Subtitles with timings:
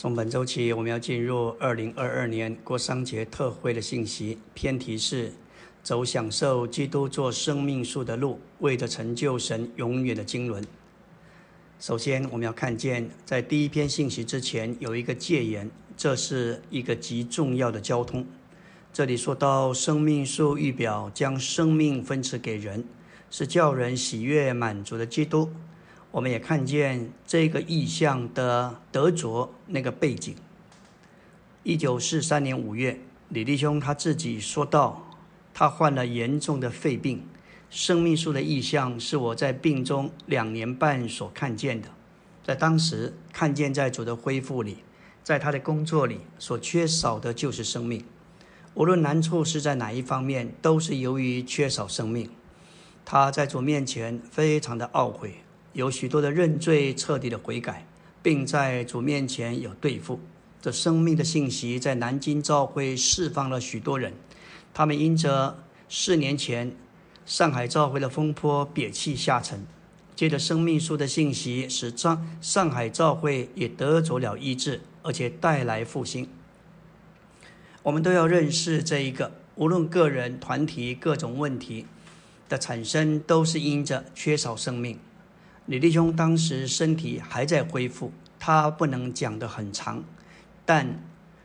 [0.00, 4.38] 从本周起，我们要进入二零二二年过商节特会的信息。
[4.54, 5.32] 偏题是
[5.82, 10.64] 走享受基督做生命树的路，为着成就神永远的经纶。
[11.80, 18.24] 首先，我们要看见在第一篇信息之前有一个戒言，这是一个极重要的交通。
[18.92, 22.84] 这里说到生命树预表将生命分赐给人，
[23.32, 25.50] 是叫人喜悦满足的基督。
[26.10, 30.34] 我们也看见这个意象的得着那个背景。
[31.62, 35.10] 一九四三年五月，李弟兄他自己说道，
[35.52, 37.26] 他患了严重的肺病。
[37.68, 41.88] 生命树的意象是我在病中两年半所看见的，
[42.42, 44.78] 在当时看见在主的恢复里，
[45.22, 48.02] 在他的工作里所缺少的就是生命。
[48.72, 52.30] 无论难处是在哪一方面，都是由于缺少生命。
[53.04, 55.42] 他在主面前非常的懊悔。
[55.72, 57.86] 有许多的认罪、彻底的悔改，
[58.22, 60.20] 并在主面前有对付。
[60.60, 64.12] 这生命的信息在南京教会释放了许多人，
[64.74, 66.74] 他们因着四年前
[67.24, 69.64] 上海教会的风波憋气下沉，
[70.16, 76.28] 借着生命树的信息，使上上海教会也得着了医治，而且带来复兴。
[77.84, 81.86] 我们都要认识这一个，无论个人、团体各种问题
[82.48, 84.98] 的产生，都是因着缺少生命。
[85.68, 90.02] 李弟兄当时身体还在恢复，他不能讲得很长，
[90.64, 90.98] 但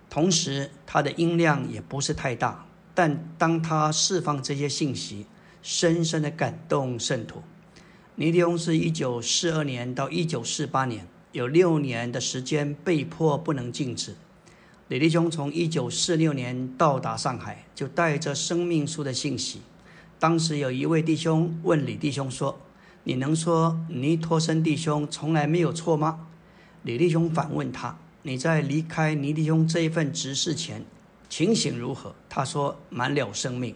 [0.09, 2.65] 同时他的音量也不是太大。
[2.95, 5.25] 但当他释放这些信息，
[5.61, 7.43] 深深的感动圣徒。
[8.15, 14.15] 李弟兄是一九四二年到一九四八年，有六年的时间被迫不能静止。
[14.87, 19.59] 李弟兄从一九四六年到达上海，就带着生命书的信息。
[20.17, 22.57] 当时有一位弟兄问李弟兄说。
[23.05, 26.27] 你能说尼托森弟兄从来没有错吗？
[26.83, 30.85] 李弟兄反问他：“你在离开尼弟兄这一份执事前，
[31.27, 33.75] 情形如何？”他说：“满了生命。”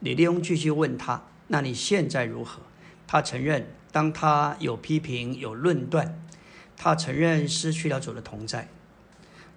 [0.00, 2.60] 李弟兄继续问他：“那你现在如何？”
[3.08, 6.22] 他承认，当他有批评、有论断，
[6.76, 8.68] 他承认失去了主的同在。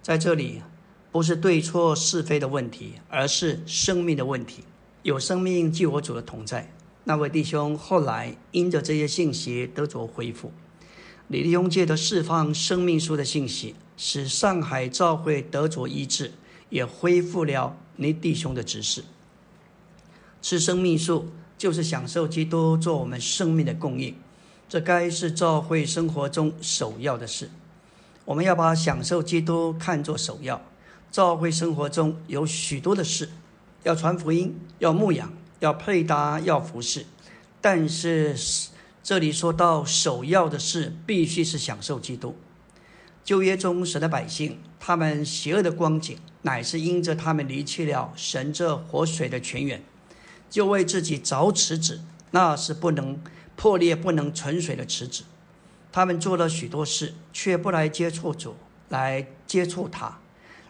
[0.02, 0.62] 在这里，
[1.12, 4.64] 不是对错是非的问题，而是生命的问题。
[5.04, 6.72] 有生命即我主的同在。
[7.06, 10.52] 那位弟兄后来因着这些信息得着恢复，
[11.28, 16.32] 李弟兄借着释放生命树的信息，使上海教会得着医治，
[16.70, 19.04] 也恢复了你弟兄的执事。
[20.42, 24.16] 吃生命树就是享受基督做我们生命的供应，
[24.70, 27.50] 这该是教会生活中首要的事。
[28.26, 30.62] 我们要把享受基督看作首要。
[31.12, 33.30] 教会生活中有许多的事，
[33.84, 35.32] 要传福音，要牧养。
[35.64, 37.06] 要配搭，要服侍，
[37.62, 38.36] 但是
[39.02, 42.36] 这里说到首要的事，必须是享受基督。
[43.24, 49.82] 旧约中神的百姓，他们邪恶的光景，乃是因着他们离弃了神这活水的泉源，
[50.50, 53.18] 就为自己凿池子，那是不能
[53.56, 55.24] 破裂、不能存水的池子。
[55.94, 58.58] 他们做了许多事，却不来接触主，
[58.90, 60.20] 来接触他，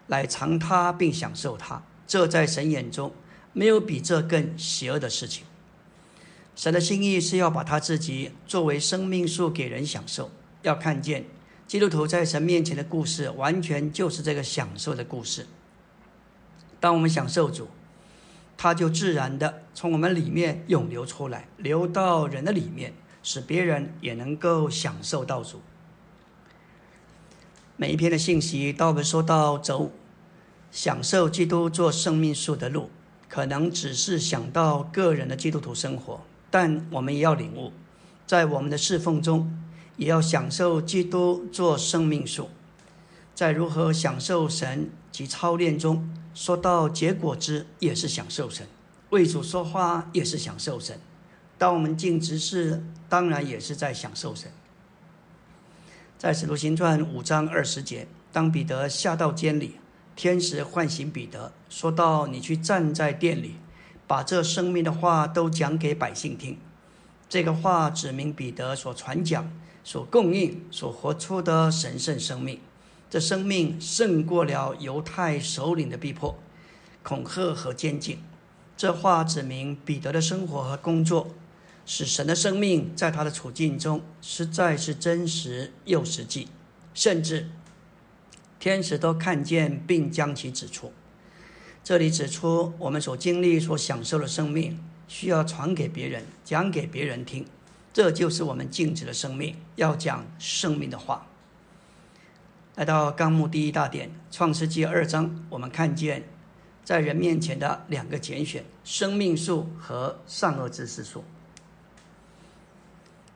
[0.06, 1.82] 来尝他并享受他。
[2.06, 3.12] 这在神眼中。
[3.54, 5.46] 没有比这更邪恶的事情。
[6.56, 10.30] 神的心意是要把他自己作为生命树给人享受。
[10.62, 11.26] 要看见
[11.68, 15.48] 基督徒在神面前的故事，完全就是这个享受的故事。
[16.80, 17.68] 当我们享受主，
[18.56, 22.94] 他就自然的从我们里面涌流出来，流到人的里面，
[23.24, 25.62] 使别人也能够享受到主。
[27.76, 29.92] 每一篇的信息，当我们说到走
[30.72, 32.90] 享受基督做生命树的路。
[33.34, 36.22] 可能只是想到个人的基督徒生活，
[36.52, 37.74] 但我们也要领悟，
[38.28, 39.52] 在我们的侍奉中，
[39.98, 42.52] 也要享受基督做生命树。
[43.34, 48.68] 在如何享受神及操练中，说到结果之，也是享受神；
[49.10, 51.00] 为主说话，也是享受神。
[51.58, 54.52] 当我们尽职事，当然也是在享受神。
[56.20, 59.78] 在使徒行传五章二十节，当彼得下到监里。
[60.16, 63.56] 天使唤醒彼得，说道：“你去站在店里，
[64.06, 66.58] 把这生命的话都讲给百姓听。”
[67.28, 69.52] 这个话指明彼得所传讲、
[69.84, 72.60] 所供应、所活出的神圣生命。
[73.10, 76.38] 这生命胜过了犹太首领的逼迫、
[77.02, 78.20] 恐吓和监禁。
[78.78, 81.28] 这话指明彼得的生活和工作，
[81.86, 86.48] 使神的生命在他的处境中实在是真实又实际，
[86.94, 87.50] 甚至。
[88.64, 90.94] 天使都看见，并将其指出。
[91.84, 97.46] 这里指出，我们所经历、所享受的生命，需要传给别人，讲给别人听。
[97.92, 101.28] 这就是我们静止的生命，要讲生命的话。
[102.76, 106.24] 来到纲目第一大点，创世纪二章，我们看见
[106.86, 111.26] 在人面前的两个拣选：生命树和善恶知识树。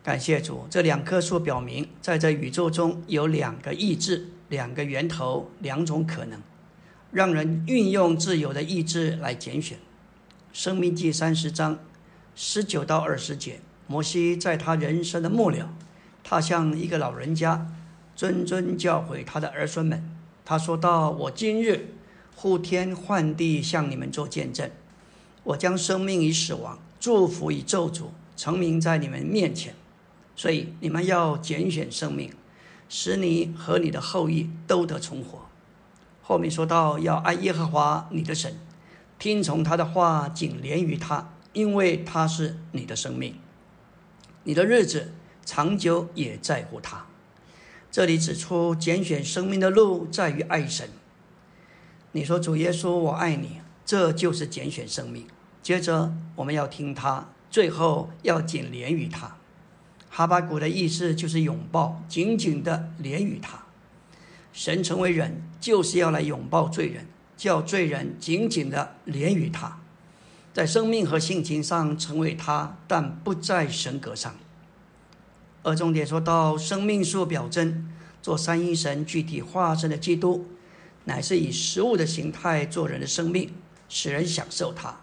[0.01, 6.41] 感谢主，这两棵树表明，在这宇宙中有两个意志、两个源头、两种可能，
[7.11, 9.77] 让人运用自由的意志来拣选。
[10.53, 11.79] 生命记三十章
[12.35, 15.73] 十九到二十节，摩西在他人生的末了，
[16.23, 17.71] 他像一个老人家。
[18.17, 20.03] 谆谆教诲他的儿孙们，
[20.43, 21.93] 他说道：“我今日
[22.35, 24.71] 呼天唤地向你们做见证，
[25.43, 28.05] 我将生命与死亡、祝福与咒诅
[28.35, 29.75] 成名在你们面前，
[30.35, 32.31] 所以你们要拣选生命，
[32.89, 35.47] 使你和你的后裔都得存活。”
[36.21, 38.59] 后面说到要爱耶和华你的神，
[39.17, 43.39] 听从他的话，紧连于他，因为他是你的生命，
[44.43, 45.13] 你的日子
[45.45, 47.05] 长久也在乎他。
[47.89, 50.89] 这里指出，拣选生命的路在于爱神。
[52.11, 55.25] 你说主耶稣，我爱你，这就是拣选生命。
[55.63, 59.36] 接着我们要听他，最后要紧连于他。
[60.17, 63.65] 哈巴谷的意思就是拥抱，紧紧的连于他。
[64.51, 67.05] 神成为人，就是要来拥抱罪人，
[67.37, 69.77] 叫罪人紧紧的连于他，
[70.51, 74.33] 在生命和性情上成为他，但不在神格上。
[75.61, 77.87] 而重点说到生命树表征，
[78.19, 80.47] 做三一神具体化身的基督，
[81.03, 83.53] 乃是以食物的形态做人的生命，
[83.87, 85.01] 使人享受它，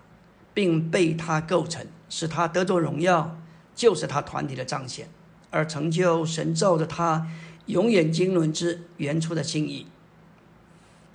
[0.52, 3.38] 并被它构成，使他得着荣耀，
[3.74, 5.08] 就是他团体的彰显，
[5.50, 7.28] 而成就神造的他
[7.66, 9.86] 永远经纶之原初的心意。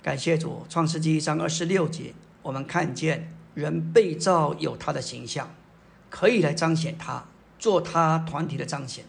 [0.02, 5.54] 感谢主，创世纪一章二十六节，我们看见人被造有他的形象，
[6.08, 7.24] 可以来彰显他，
[7.58, 9.04] 做他团体的彰显。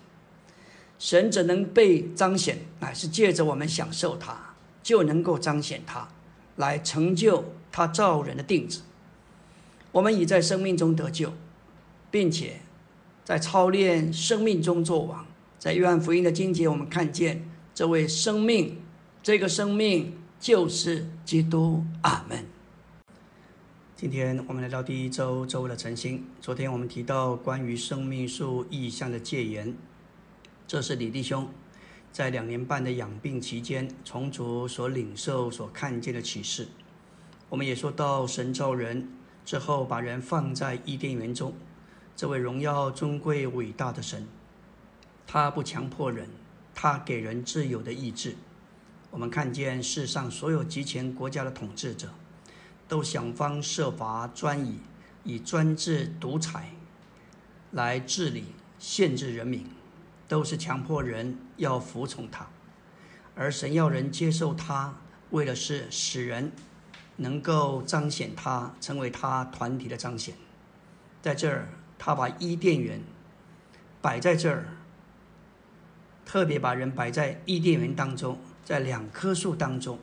[1.00, 4.54] 神只能被彰显，乃是借着我们享受它，
[4.84, 6.08] 就能够彰显它，
[6.58, 8.82] 来成就他造人的定旨。
[9.92, 11.34] 我们已在生命中得救，
[12.12, 12.62] 并且
[13.24, 15.26] 在操练生命中作王。
[15.60, 18.82] 在约翰福音的经节，我们看见这位生命，
[19.22, 21.84] 这个生命就是基督。
[22.02, 22.46] 阿门。
[23.96, 26.26] 今天我们来到第一周周的晨星。
[26.42, 29.76] 昨天我们提到关于生命树意象的戒言。
[30.68, 31.48] 这是李弟兄
[32.12, 36.68] 在两年半的养病期间，从主所领受、所看见的启示。
[37.50, 39.08] 我们也说到，神造人
[39.46, 41.54] 之后，把人放在伊甸园中。
[42.22, 44.28] 这位荣耀、尊贵、伟大的神，
[45.26, 46.30] 他不强迫人，
[46.76, 48.36] 他给人自由的意志。
[49.10, 52.10] 我们看见世上所有集权国家的统治者，
[52.88, 54.82] 都想方设法专以
[55.24, 56.70] 以专制、独裁
[57.72, 59.66] 来治理、限制人民。
[60.28, 62.48] 都是强迫人要服从他，
[63.34, 64.94] 而神要人接受他，
[65.32, 66.52] 为的是使人
[67.16, 70.36] 能够彰显他，成为他团体的彰显。
[71.24, 71.68] 在这儿，
[72.04, 73.00] 他把伊甸园
[74.02, 74.66] 摆在这儿，
[76.26, 80.00] 特别把人摆在伊甸园当中，在两棵树当中，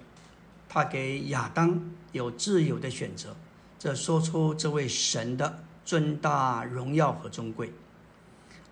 [0.69, 3.35] 他给亚当有自由的选择，
[3.81, 7.73] 这说出这位神的尊大、荣耀和尊贵。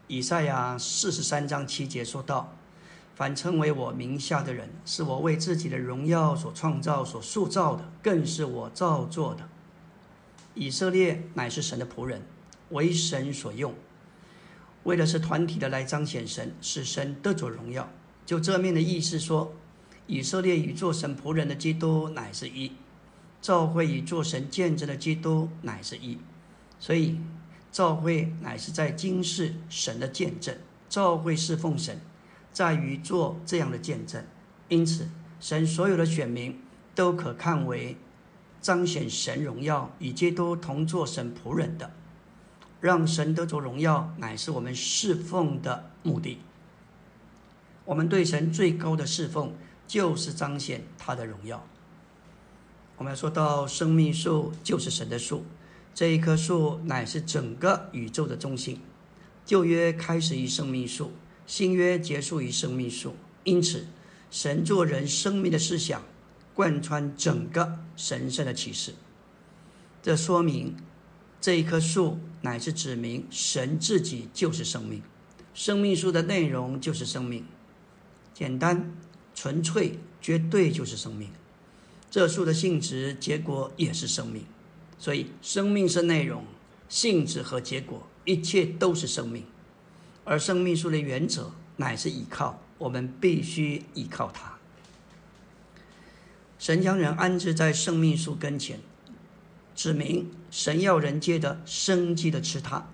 [0.06, 2.54] 以赛亚四十三章七节说道
[3.16, 9.48] ：“凡称为我名下的人，是我为自己的荣耀所创造、所塑造的，更是我造作的。
[10.54, 12.22] 以色列乃是神的仆人，
[12.70, 13.74] 为神所用，
[14.84, 17.90] 为的是团体的来彰显神，使神得着荣耀。
[18.24, 19.54] 就这面的意思说，
[20.06, 22.72] 以色列与做神仆人的基督乃是一，
[23.40, 26.18] 教会与做神见证的基督乃是一，
[26.78, 27.18] 所以。”
[27.72, 30.56] 教会乃是在今世神的见证，
[30.88, 32.00] 教会侍奉神，
[32.50, 34.24] 在于做这样的见证。
[34.70, 36.58] 因此，神所有的选民
[36.94, 37.98] 都可看为
[38.62, 41.92] 彰显神荣耀，与基督同做神仆人的，
[42.80, 46.38] 让神得着荣耀，乃是我们侍奉的目的。
[47.84, 49.54] 我们对神最高的侍奉，
[49.86, 51.66] 就是彰显他的荣耀。
[52.96, 55.44] 我们说到生命树，就是神的树。
[55.94, 58.80] 这一棵树乃是整个宇宙的中心，
[59.44, 61.12] 旧约开始于生命树，
[61.46, 63.14] 新约结束于生命树。
[63.44, 63.86] 因此，
[64.30, 66.02] 神做人生命的思想
[66.52, 68.94] 贯穿整个神圣的启示。
[70.02, 70.76] 这说明
[71.40, 75.02] 这一棵树乃是指明神自己就是生命，
[75.52, 77.44] 生命树的内容就是生命，
[78.32, 78.94] 简单、
[79.34, 81.28] 纯粹、绝对就是生命。
[82.08, 84.44] 这树的性质、结果也是生命。
[84.96, 86.44] 所以，生命是内容、
[86.88, 89.44] 性质和结果，一切都是生命。
[90.22, 94.56] 而生命树的原则乃是依靠，我们必须依靠它。
[96.60, 98.78] 神将人安置在生命树跟前，
[99.76, 102.88] 指明神要人借着生机的吃它，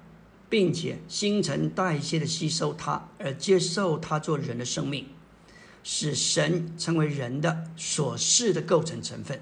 [0.51, 5.07] 并且新陈代谢的吸收它，而接受它做人的生命，
[5.83, 9.41] 使神成为人的所示的构成成分。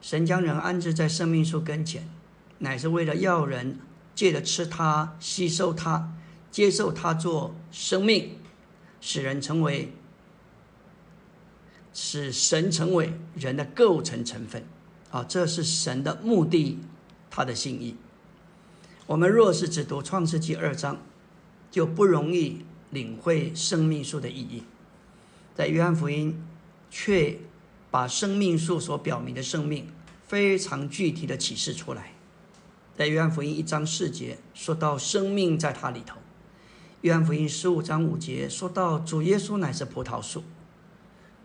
[0.00, 2.08] 神将人安置在生命树跟前，
[2.58, 3.78] 乃是为了要人
[4.14, 6.12] 借着吃它、吸收它、
[6.50, 8.38] 接受它做生命，
[9.00, 9.92] 使人成为。
[11.94, 14.64] 使神成为人的构成成分，
[15.12, 16.78] 啊，这是神的目的，
[17.30, 17.94] 他的心意。
[19.06, 20.96] 我们若是只读创世纪二章，
[21.70, 24.64] 就不容易领会生命树的意义。
[25.54, 26.42] 在约翰福音，
[26.90, 27.38] 却
[27.90, 29.86] 把生命树所表明的生命
[30.26, 32.14] 非常具体的启示出来。
[32.96, 36.16] 在约翰福音一章四节说到生命在它里头，
[37.02, 40.42] 约翰福音十五章五节说到主耶稣乃是葡萄树。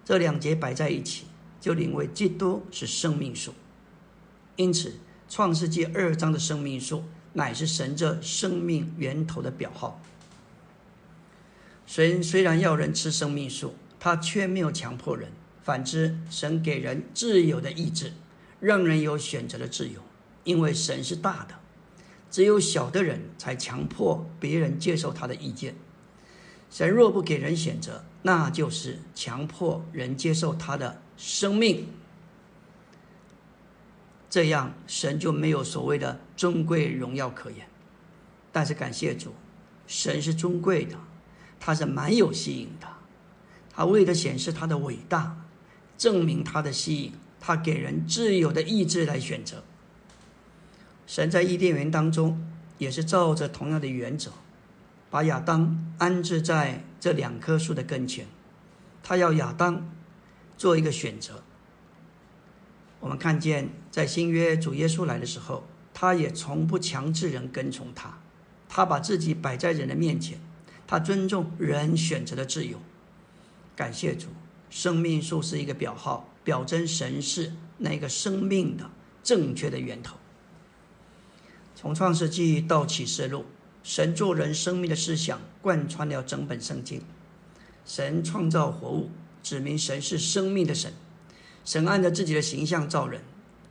[0.05, 1.25] 这两节摆在一起，
[1.67, 3.53] 就领为基督是生命树。
[4.55, 4.93] 因此，
[5.27, 10.01] 创世纪二章的生命树乃是神这生命源头的表号。
[11.85, 15.29] 神虽然要人吃生命树，他却没有强迫人，
[15.61, 18.13] 反之，神给人自由的意志，
[18.61, 20.01] 让人有选择的自由。
[20.45, 21.55] 因为神是大的，
[22.31, 25.75] 只有小的人才强迫别人接受他的意见。
[26.69, 31.87] 神若不给人选择，那就是强迫人接受他的生命，
[34.29, 37.67] 这样神就没有所谓的尊贵荣耀可言。
[38.51, 39.33] 但是感谢主，
[39.87, 40.95] 神是尊贵的，
[41.59, 42.87] 他是蛮有吸引的。
[43.69, 45.35] 他为了显示他的伟大，
[45.97, 49.63] 证明他的吸引，他给人自由的意志来选择。
[51.05, 52.45] 神在伊甸园当中
[52.77, 54.31] 也是照着同样的原则。
[55.09, 58.25] 把亚当安置在这两棵树的跟前，
[59.01, 59.87] 他要亚当
[60.57, 61.43] 做一个选择。
[62.99, 68.19] 我们看见在新约主耶稣来的时候，他也从不强制人跟从他，
[68.67, 70.39] 他把自己摆在人的面前，
[70.87, 72.79] 他尊重人选择的自由。
[73.75, 74.27] 感谢主，
[74.69, 78.89] 生命树是一个表号，表征神是那个生命的
[79.23, 80.17] 正确的源头。
[81.75, 83.45] 从创世纪到启示录。
[83.83, 87.01] 神做人生命的思想贯穿了整本圣经。
[87.85, 89.09] 神创造活物，
[89.47, 90.91] 指明神是生命的神。
[91.63, 93.21] 神按照自己的形象造人，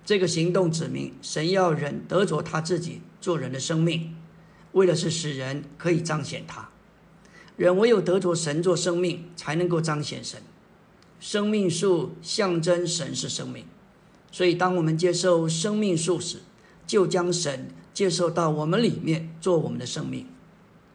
[0.07, 4.17] 这个行动指明神要人得着他自己做人的生命，
[4.73, 6.71] 为的是使人可以彰显他。
[7.59, 10.41] 人唯有得着神做生命，才能够彰显神。
[11.21, 13.67] 生命树象征神是生命，
[14.33, 16.39] 所以当我们接受生命树时，
[16.87, 17.69] 就将神。
[17.93, 20.27] 接受到我们里面做我们的生命，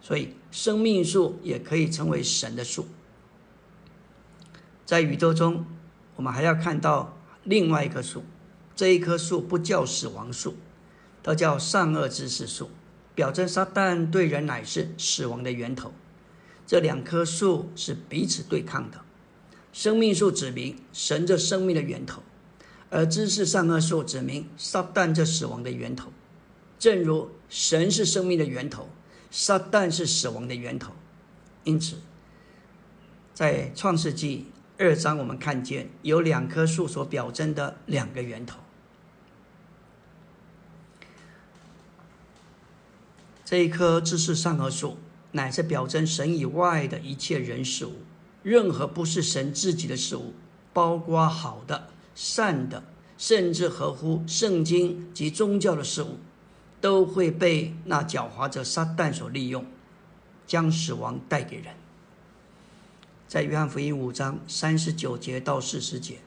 [0.02, 2.86] 所以生命树也可以成为神的树。
[4.92, 5.66] 在宇宙中，
[6.18, 8.26] 我们还要看到另外一棵树，
[8.76, 10.58] 这一棵树不叫死亡树，
[11.24, 12.70] 它叫善恶知识树，
[13.16, 15.94] 表征撒旦对人乃是死亡的源头。
[16.68, 19.00] 这两棵树是彼此对抗的，
[19.72, 22.22] 生命树指明神这生命的源头，
[22.90, 26.12] 而知识善恶树指明撒旦这死亡的源头。
[26.78, 28.90] 正如神是生命的源头，
[29.30, 30.92] 撒旦是死亡的源头，
[31.64, 31.96] 因此，
[33.34, 34.48] 在创世纪
[34.84, 38.58] 二章，我们看见有两棵树所表征的两个源头。
[43.46, 44.98] 这一棵知识善恶树，
[45.34, 48.00] 乃是表征神以外的一切人事物，
[48.42, 50.34] 任何不是神自己的事物，
[50.74, 52.84] 包括好的、善的，
[53.20, 56.18] 甚至合乎圣经及宗教的事物。
[56.80, 59.64] 都会被那狡猾者撒旦所利用，
[60.48, 61.76] 将死亡带给人。
[63.32, 66.18] 在约翰福音五章三十九节到四十节，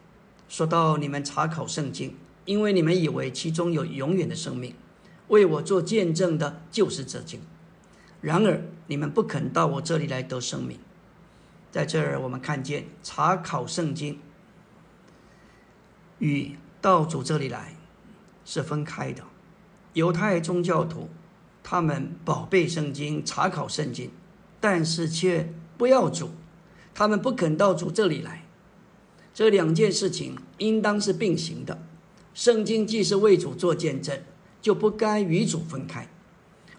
[0.48, 4.74] 说到你们查考圣经，因为你们以为其中有永远的生命，
[5.28, 7.42] 为我做见证的就是这经。
[8.22, 10.78] 然而你们不肯到我这里来得生命。
[11.70, 14.18] 在这儿，我们看见查考圣经
[16.20, 17.76] 与到主这里来
[18.46, 19.22] 是分开的。
[19.92, 21.10] 犹太宗教徒，
[21.62, 24.10] 他们宝贝圣经、查考圣经，
[24.58, 26.30] 但是却不要主，
[26.94, 28.46] 他们不肯到主这里来。
[29.34, 31.82] 这两件事情应当是并行的。
[32.32, 34.22] 圣经既是为主做见证，
[34.62, 36.08] 就不该与主分开。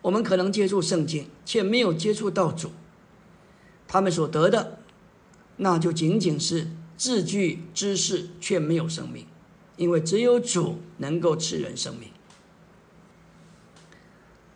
[0.01, 2.71] 我们可能接触圣经，却没有接触到主，
[3.87, 4.79] 他们所得的，
[5.57, 9.25] 那就仅仅是字句知识，却没有生命，
[9.77, 12.09] 因为只有主能够赐人生命。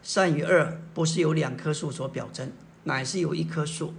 [0.03, 2.51] 善与恶不是由两棵树所表征，
[2.83, 3.93] 乃是由一棵树，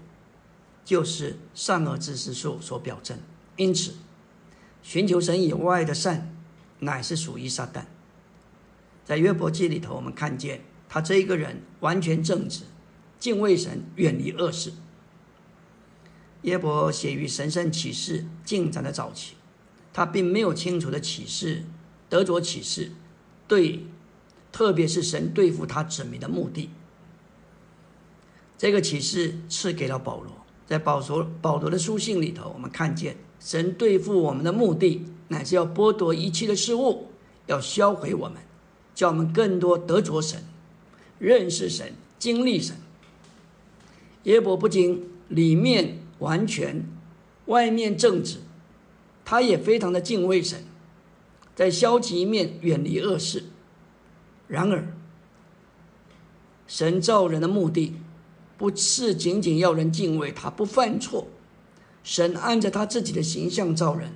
[0.90, 3.16] 就是善恶知识树所表征。
[3.54, 3.92] 因此，
[4.82, 6.34] 寻求神以外的善，
[6.80, 7.84] 乃是属于撒旦。
[9.04, 12.62] 在约伯记里头，我们看见他这一个人完全正直，
[13.20, 14.72] 敬畏神，远离恶事。
[16.42, 19.36] 约伯写于神圣启示进展的早期，
[19.92, 21.66] 他并没有清楚的启示
[22.08, 22.90] 得着启示，
[23.46, 23.86] 对，
[24.50, 26.70] 特别是神对付他子民的目的。
[28.58, 30.39] 这个启示赐给了保罗，
[30.70, 37.08] 在保罗保罗的书信里头，我们看见神对付我们的目的，乃是要剥夺一切的事物，
[37.46, 38.40] 要销毁我们，
[38.94, 40.44] 叫我们更多得着神，
[41.18, 42.76] 认识神，经历神。
[44.22, 45.98] 耶伯不仅里面。
[46.20, 46.86] 完全，
[47.46, 48.40] 外面正直，
[49.24, 50.62] 他也非常的敬畏神，
[51.54, 53.44] 在消极一面远离恶事。
[54.46, 54.86] 然而，
[56.66, 57.94] 神造人的目的，
[58.60, 61.28] 不是仅仅要人敬畏他不犯错。
[62.02, 64.12] 神按着他自己的形象造人，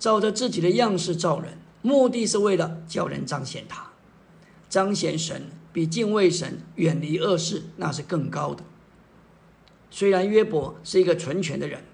[0.00, 3.92] 照着自己的样式造人，目的是为了叫人彰显他，
[4.68, 8.64] 彰显神比敬畏神、远离恶事那是更高的。
[9.92, 11.84] 虽然约伯是一个纯全的人，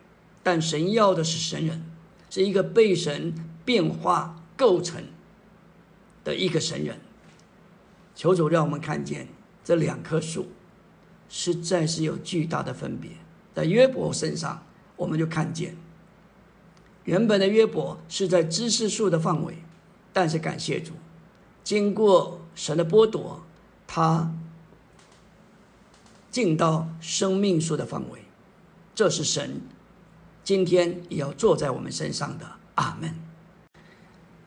[0.42, 1.84] 但神要的是神人，
[2.30, 5.04] 是一个被神变化构成
[6.24, 6.98] 的一个神人。
[8.14, 9.28] 求主让我们看见
[9.62, 10.46] 这两棵树
[11.28, 13.10] 实在是有巨大的分别。
[13.54, 14.62] 在约伯身上，
[14.96, 15.76] 我们就看见
[17.04, 19.58] 原本的约伯是在知识树的范围，
[20.12, 20.92] 但是感谢主，
[21.64, 23.42] 经过神的剥夺，
[23.86, 24.32] 他。
[26.28, 28.20] 进到生命树的范围，
[28.94, 29.58] 这是神
[30.44, 32.44] 今天也要坐在我们身上的。
[32.74, 33.14] 阿门。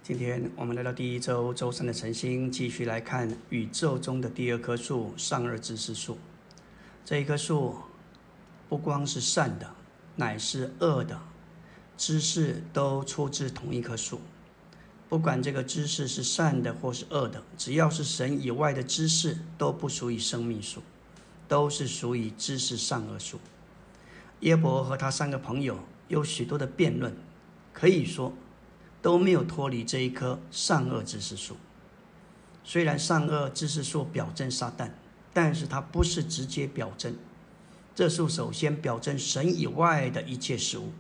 [0.03, 6.19] 今天我们来到第一周周三的晨星，继续来看宇宙中的第二棵树——善恶知识树。
[7.06, 7.75] 这一棵树
[8.68, 9.70] 不光是善的，
[10.15, 11.20] 乃是恶的
[11.98, 14.22] 知识都出自同一棵树。
[15.08, 20.81] 不管这个知识是善的或是恶的，只要是神以外的知识，都不属于生命树。
[21.48, 23.40] 都是属于知识善恶树。
[24.42, 27.18] 耶伯和他三个朋友有许多的辩论，
[27.74, 28.31] 可以说
[29.01, 31.57] 都没有脱离这一棵善恶知识树。
[32.64, 34.92] 虽然善恶知识树表征撒旦，
[35.33, 37.15] 但是它不是直接表征。
[37.96, 40.94] 这是首先表征神以外的一切事物，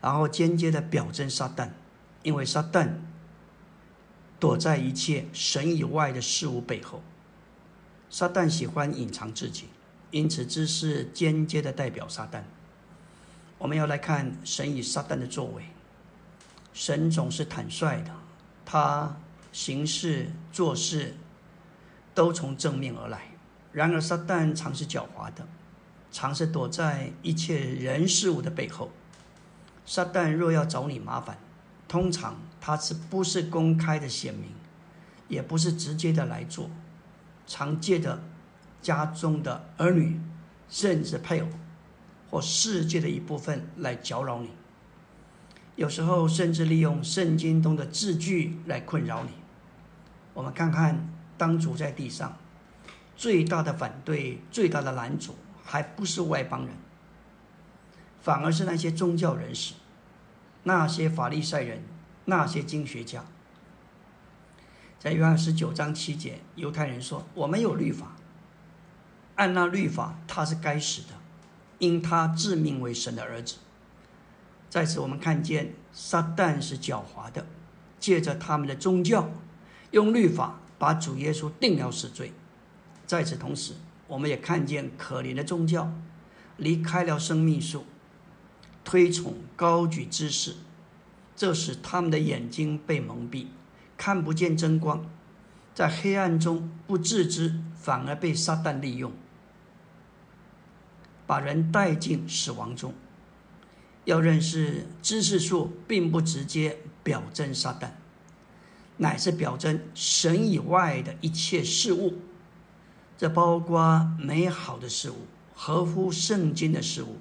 [0.00, 1.70] 然后间接的表征撒旦，
[2.22, 2.90] 因为撒旦
[4.38, 7.02] 躲在一切神以外的事物背后。
[8.08, 9.66] 撒旦喜欢隐藏自己，
[10.10, 12.42] 因此这是间接的代表撒旦。
[13.58, 15.64] 我们要来看神与撒旦的作为。
[16.72, 18.10] 神总是坦率的，
[18.64, 19.16] 他
[19.52, 21.16] 行事做事
[22.14, 23.29] 都从正面而来。
[23.72, 25.46] 然而撒旦常是狡猾的，
[26.10, 28.90] 常是躲在一切人事物的背后。
[29.86, 31.38] 撒旦若要找你麻烦，
[31.88, 34.50] 通常他是不是公开的显明，
[35.28, 36.70] 也不是直接的来做。
[37.46, 38.22] 常借着
[38.80, 40.20] 家中的儿女，
[40.68, 41.48] 甚至配偶
[42.30, 44.50] 或世界的一部分来搅扰你。
[45.76, 49.30] 有时候甚至利用圣经中的字句来困扰你。
[50.34, 52.36] 我们看看，当主在地上，
[53.20, 56.74] 最大的反对、最大的拦阻，还不是外邦人，
[58.22, 59.74] 反而是那些宗教人士、
[60.62, 61.82] 那些法利赛人、
[62.24, 63.22] 那些经学家。
[64.98, 68.16] 在约翰十九章七节，犹太人说：“我们有律法，
[69.34, 71.08] 按那律法，他是该死的，
[71.78, 73.56] 因他自命为神的儿子。”
[74.70, 77.44] 在此，我们看见撒旦是狡猾的，
[77.98, 79.28] 借着他们的宗教，
[79.90, 82.32] 用律法把主耶稣定了死罪。
[83.10, 83.72] 在此同时，
[84.06, 85.92] 我们也看见可怜的宗教
[86.58, 87.84] 离开了生命树，
[88.84, 90.54] 推崇高举知识，
[91.34, 93.46] 这使他们的眼睛被蒙蔽。
[93.96, 95.10] 看不见真光，
[95.74, 99.10] 在黑暗中不自知，反而被撒旦利用，
[101.26, 102.94] 把人带进死亡中。
[104.04, 107.90] 要认识知识树，并不直接表征撒旦，
[108.98, 112.14] 乃是表征神以外的一切事物。
[113.20, 117.18] 这包括美好的事物，合乎圣经的事物。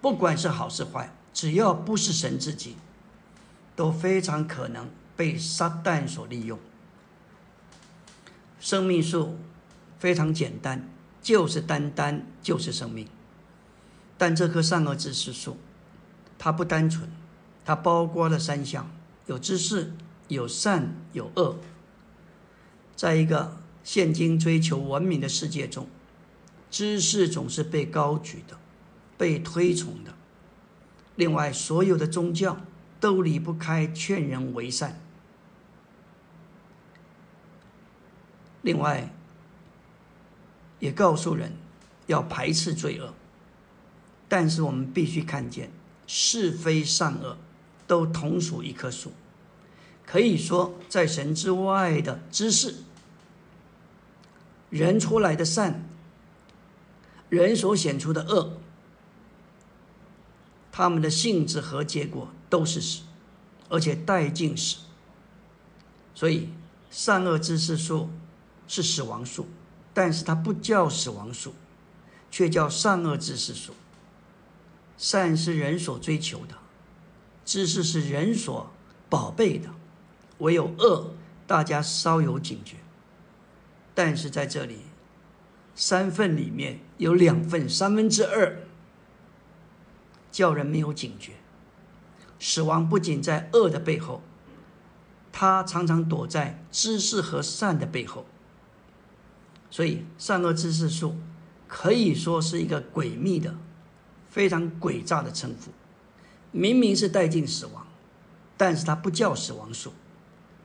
[0.00, 2.76] 不管是好是坏，只要不是神自己，
[3.74, 4.88] 都非常可能。
[5.16, 6.58] 被撒旦所利用，
[8.60, 9.36] 生命树
[9.98, 10.88] 非常简单，
[11.20, 13.08] 就是单单就是生命。
[14.16, 15.56] 但这棵善恶知识树，
[16.38, 17.10] 它不单纯，
[17.64, 18.88] 它包括了三项：
[19.26, 19.92] 有知识、
[20.28, 21.56] 有善、有恶。
[22.94, 25.88] 再一个现今追求文明的世界中，
[26.70, 28.58] 知识总是被高举的，
[29.18, 30.14] 被推崇的。
[31.16, 32.58] 另外，所有的宗教
[33.00, 35.00] 都离不开劝人为善。
[38.62, 39.12] 另外，
[40.78, 41.52] 也告诉人
[42.06, 43.12] 要排斥罪恶，
[44.28, 45.70] 但是我们必须看见
[46.06, 47.36] 是非善恶
[47.86, 49.12] 都同属一棵树。
[50.06, 52.76] 可以说，在神之外的知识，
[54.72, 55.88] 人出来的善，
[57.28, 58.58] 人所显出的恶，
[60.72, 63.02] 他们的性质和结果都是死，
[63.68, 64.78] 而且带尽死。
[66.12, 66.48] 所以，
[66.90, 68.10] 善恶知识树。
[68.68, 69.48] 是死亡树，
[69.92, 71.52] 但是它不叫死亡树，
[72.30, 73.74] 却叫善恶知识树。
[74.96, 76.54] 善是人所追求的，
[77.44, 78.70] 知识是人所
[79.10, 79.68] 宝贝的，
[80.38, 81.12] 唯有恶，
[81.46, 82.76] 大家稍有警觉。
[83.94, 84.78] 但是在这里，
[85.74, 88.58] 三份里面有两份，三分之二，
[90.30, 91.32] 叫人没有警觉。
[92.38, 94.22] 死亡不仅在恶的背后，
[95.30, 98.26] 它常常躲在知识和善的背后。
[99.70, 101.16] 所以，善恶知识树
[101.68, 103.54] 可以说是一个诡秘的、
[104.28, 105.70] 非常诡诈的称呼。
[106.50, 107.86] 明明是带进死亡，
[108.58, 109.92] 但是它不叫死亡树，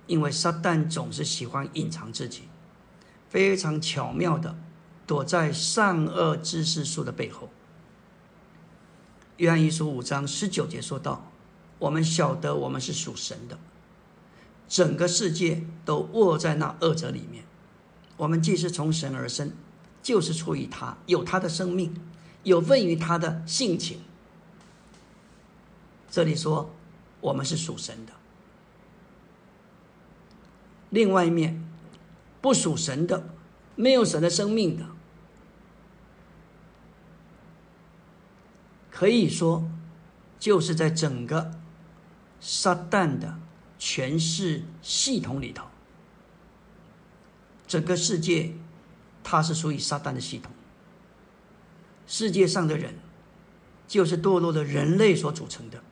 [0.08, 2.44] 因为撒旦总是喜欢隐藏自己，
[3.30, 4.58] 非常巧妙的
[5.06, 7.50] 躲在善恶知识树的背后。
[9.38, 11.32] 约翰一书五章十九节说道
[11.80, 13.60] ：“我们晓得我们是属神的，
[14.68, 17.44] 整个世界都握在那恶者里面。”
[18.18, 19.52] 我们既是从神而生，
[20.02, 21.94] 就是出于他，有他的生命，
[22.42, 24.02] 有份于他的性情。
[26.10, 26.74] 这里说
[27.22, 28.14] 我们是属神的。
[30.90, 31.67] 另外一面，
[32.48, 33.28] 不属神的，
[33.76, 34.86] 没有神的生命的，
[38.90, 39.70] 可以说
[40.40, 41.52] 就是在整个
[42.40, 43.38] 撒旦的
[43.78, 45.66] 诠释系统里头。
[47.68, 48.54] 整个世界，
[49.26, 50.50] 它是属于撒旦的系统。
[52.06, 52.96] 世界上的人，
[53.90, 55.84] 就是堕落的人类所组成的，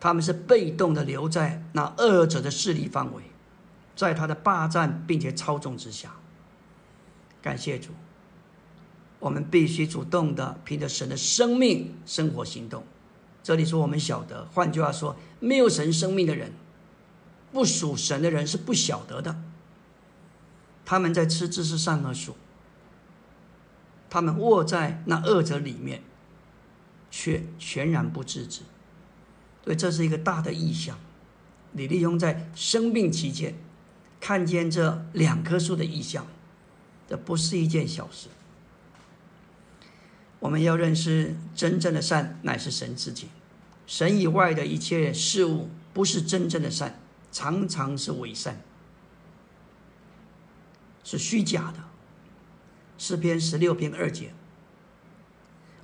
[0.00, 3.22] 他们是被动的留在那恶者的势力范围，
[3.94, 6.14] 在他的霸占并且操纵之下。
[7.40, 7.90] 感谢主，
[9.18, 12.84] 我们必须主动的凭着神的生命生活行动。
[13.42, 16.52] 这里说我们晓得，换句话说，没有神生命的人，
[17.50, 19.42] 不属神的人是不晓得的。
[20.84, 22.36] 他们在吃知识善恶树，
[24.08, 26.02] 他们卧在那恶者里面，
[27.10, 28.62] 却全然不自知。
[29.64, 30.98] 所以这是一个大的意象。
[31.72, 33.54] 李立兄在生病期间
[34.22, 36.24] 看见这两棵树的意象，
[37.08, 38.28] 这不是一件小事。
[40.38, 43.26] 我们要认识真正的善乃是神自己，
[43.84, 47.00] 神以外的一切事物不是真正的善，
[47.32, 48.62] 常常是伪善。
[51.02, 51.82] 是虚假的。
[52.96, 54.32] 诗篇十六篇二节，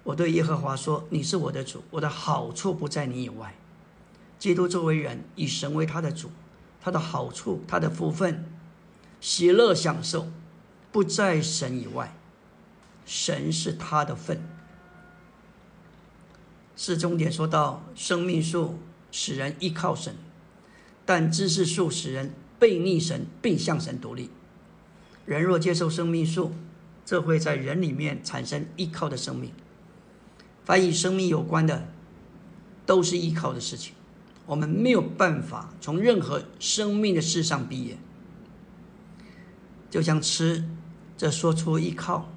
[0.04, 3.56] 我对耶和华说：“你是我的主，我的好处不在你以外。”
[4.38, 6.30] 基督作为人，以神为他的主，
[6.80, 8.44] 他的好处、他的福分、
[9.20, 10.28] 喜乐、享受，
[10.92, 12.14] 不在神以外。
[13.04, 14.42] 神是他的份。
[16.76, 18.78] 是终点说到，生命树
[19.10, 20.14] 使人依靠神，
[21.04, 24.30] 但知识树使人背逆神，并向神独立。
[25.26, 26.52] 人若接受生命树，
[27.04, 29.52] 这会在人里面产生依靠的生命。
[30.64, 31.88] 凡与生命有关的，
[32.86, 33.94] 都是依靠的事情。
[34.48, 37.96] 我们没有办法从任何生命的事上毕业。
[39.88, 40.64] 就像吃，
[41.16, 42.32] 这说出依靠，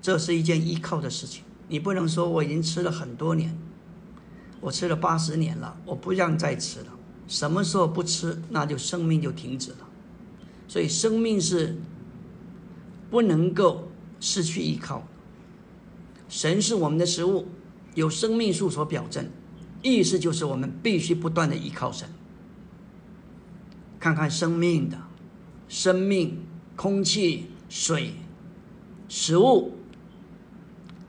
[0.00, 1.44] 这是一件依靠的事情。
[1.68, 3.54] 你不能说我已经吃了很多年，
[4.60, 6.86] 我吃了八十年了，我不让再吃了。
[7.28, 9.88] 什么时候不吃，那就生命就停止了。
[10.66, 11.76] 所以生命是。
[13.08, 15.06] 不能够失去依靠。
[16.28, 17.46] 神是我们的食物，
[17.94, 19.30] 有生命树所表证，
[19.86, 22.08] 意思就是我们必须不断的依靠神。
[24.00, 24.98] 看看生命的，
[25.68, 26.44] 生命、
[26.74, 28.14] 空气、水、
[29.08, 29.74] 食物，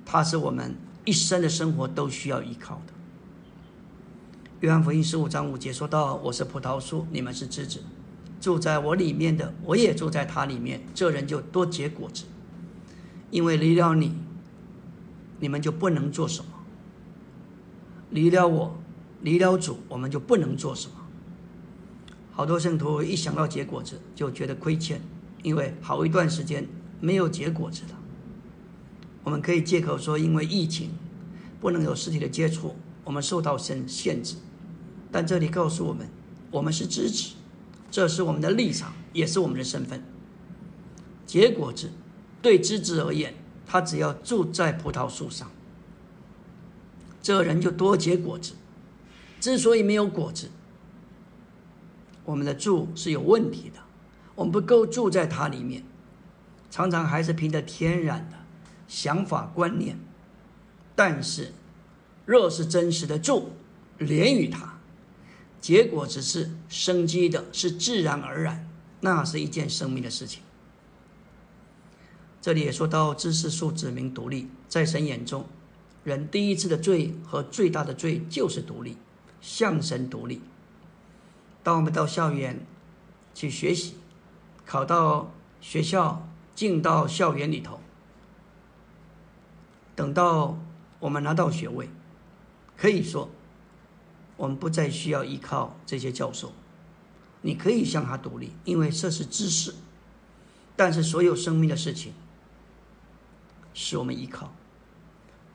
[0.06, 2.94] 它是我们一生的生活都需要依靠的。
[4.60, 7.82] 约翰福音十五章五节说到：“我是葡萄树，你们是枝子。”
[8.40, 12.26] 住在我里面的，我也住在他里面，这人就多结果子。
[13.32, 14.14] 因为离了你，
[15.40, 16.52] 你们就不能做什么；
[18.10, 18.78] 离了我，
[19.22, 20.94] 离了主，我们就不能做什么。
[22.32, 25.02] 好多圣徒一想到结果子，就觉得亏欠，
[25.44, 26.68] 因为好一段时间
[27.00, 27.98] 没有结果子了。
[29.24, 30.92] 我们可以借口说，因为疫情
[31.60, 34.36] 不能有实体的接触，我们受到限限制。
[35.12, 36.08] 但这里告诉我们，
[36.52, 37.34] 我们是支持，
[37.90, 40.04] 这是我们的立场，也是我们的身份。
[41.26, 41.90] 结果子
[42.42, 43.34] 对枝子而言，
[43.66, 45.50] 他只要住在葡萄树上，
[47.28, 48.54] 这人就多结果子。
[49.42, 50.50] 之所以没有果子，
[52.24, 53.82] 我们的住是有问题的，
[54.34, 55.84] 我们不够住在它里面，
[56.72, 58.38] 常常还是凭着天然的
[58.88, 60.00] 想法观念。
[60.96, 61.52] 但是，
[62.26, 63.50] 若是真实的住，
[63.98, 64.80] 连于它，
[65.60, 68.70] 结果只是生机的，是自然而然，
[69.02, 70.42] 那是一件生命的事情。
[72.42, 75.46] 这里也说到知识树指明独立，在神眼中，
[76.08, 78.96] 人第一次的罪和最大的罪就是独立，
[79.42, 80.42] 向神独立。
[81.62, 82.66] 当我们到校园
[83.34, 83.96] 去学习，
[84.66, 87.82] 考到学校，进到校园里头，
[89.98, 90.58] 等到。
[91.00, 91.88] 我们拿到学位，
[92.76, 93.30] 可以说，
[94.36, 96.52] 我们不再需要依靠这些教授，
[97.42, 99.76] 你可以向他独立，因为这是知识。
[100.76, 102.14] 但是所有生命的事情，
[103.76, 104.52] 使我们依靠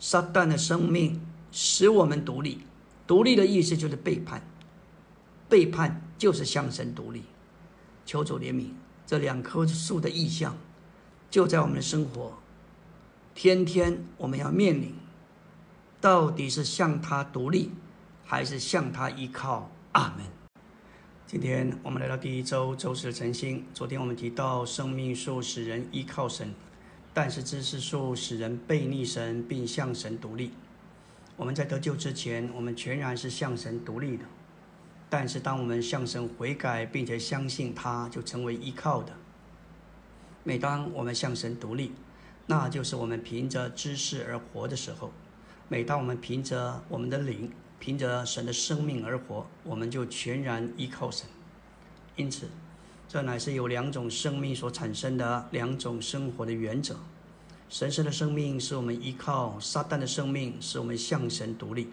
[0.03, 1.21] 撒旦的生命，
[1.53, 2.59] 使我们独立。
[3.07, 4.43] 独立的意思就是背叛，
[5.49, 7.23] 背叛就是向神独立。
[8.05, 8.71] 求主怜悯，
[9.07, 10.57] 这两棵树的意象，
[11.31, 12.37] 就在我们的生活，
[13.33, 14.93] 天天我们要面临。
[16.01, 17.71] 到底是向他独立，
[18.25, 19.71] 还是向他依靠？
[19.93, 20.27] 阿门。
[21.29, 23.65] 今天我们来到第一周周四的晨星。
[23.73, 26.53] 昨天我们提到生命树使人依靠神，
[27.15, 30.53] 但是知识树使人背逆神，并向神独立。
[31.37, 34.25] 我们在得救之前，我们全然是向神独立的；
[35.11, 39.13] 但是当我们向神悔改，并且相信他，就成为依靠的。
[40.45, 41.93] 每当我们向神独立，
[42.47, 45.13] 那就是我们凭着知识而活的时候。
[45.69, 51.27] 每当我们凭着我们的灵，凭着神的生命而活，我们就全然依靠神。
[52.17, 52.49] 因此，
[53.13, 56.97] 这乃是有两种生命所产生的两种生活的原则。
[57.69, 61.91] 神圣的生命是我们依靠，撒旦的生命是我们向神独立。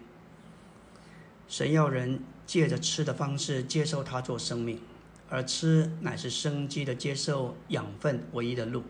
[1.46, 4.80] 神要人借着吃的方式接受他做生命，
[5.28, 8.82] 而吃乃是生机的接受养分唯一的路。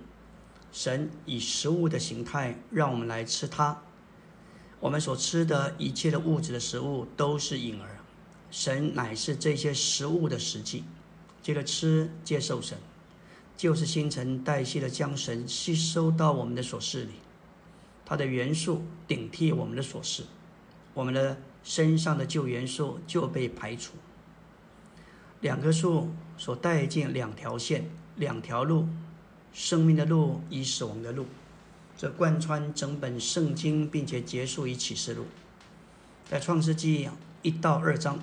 [0.70, 3.82] 神以食物的形态让我们来吃它。
[4.78, 7.98] 我们所吃的一切的物质的食物都是影儿，
[8.52, 10.84] 神乃是这些食物的实际。
[11.42, 12.78] 接着吃接受神，
[13.56, 17.12] 就是新陈代谢的将神吸收到我们的所事里，
[18.04, 20.24] 它的元素顶替我们的所事，
[20.94, 23.92] 我们的身上的旧元素就被排除。
[25.40, 28.86] 两棵树所带进两条线，两条路，
[29.52, 31.26] 生命的路与死亡的路。
[31.96, 35.26] 这贯穿整本圣经，并且结束于启示录，
[36.28, 37.08] 在创世纪
[37.42, 38.18] 一到二章，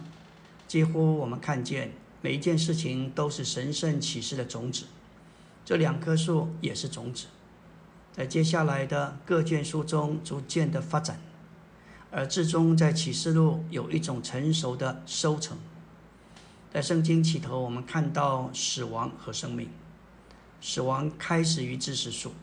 [0.67, 1.91] 几乎我们看见
[2.27, 4.83] 每一件事情都是神圣启示的种子。
[5.63, 7.27] 这两棵树也是种子，
[8.11, 11.21] 在接下来的各卷书中逐渐的发展，
[12.11, 15.57] 而至终在启示录有一种成熟的收成。
[16.73, 19.69] 在圣经起头，我们看到死亡和生命，
[20.59, 22.33] 死亡开始于知识树。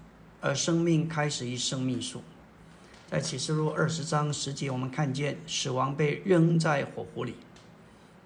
[0.40, 2.22] 而生命开始于生命树，
[3.10, 7.34] 在启示录二十章十节，我们看见死亡被扔在火湖里；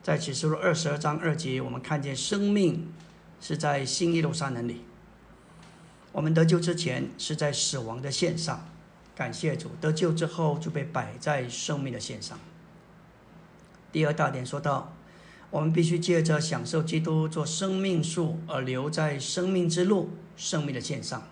[0.03, 2.93] 在启示录二十二章二节，我们看见生命
[3.41, 4.85] 是在新耶路撒冷里。
[6.13, 8.67] 我们得救之前是在死亡的线上，
[9.15, 12.39] 感谢主；得救之后就被摆在生命的线上。
[13.93, 14.95] 第二大点说到，
[15.51, 21.23] 我们必须借着享受基督做生命树，而留在生命之路、生命的线上。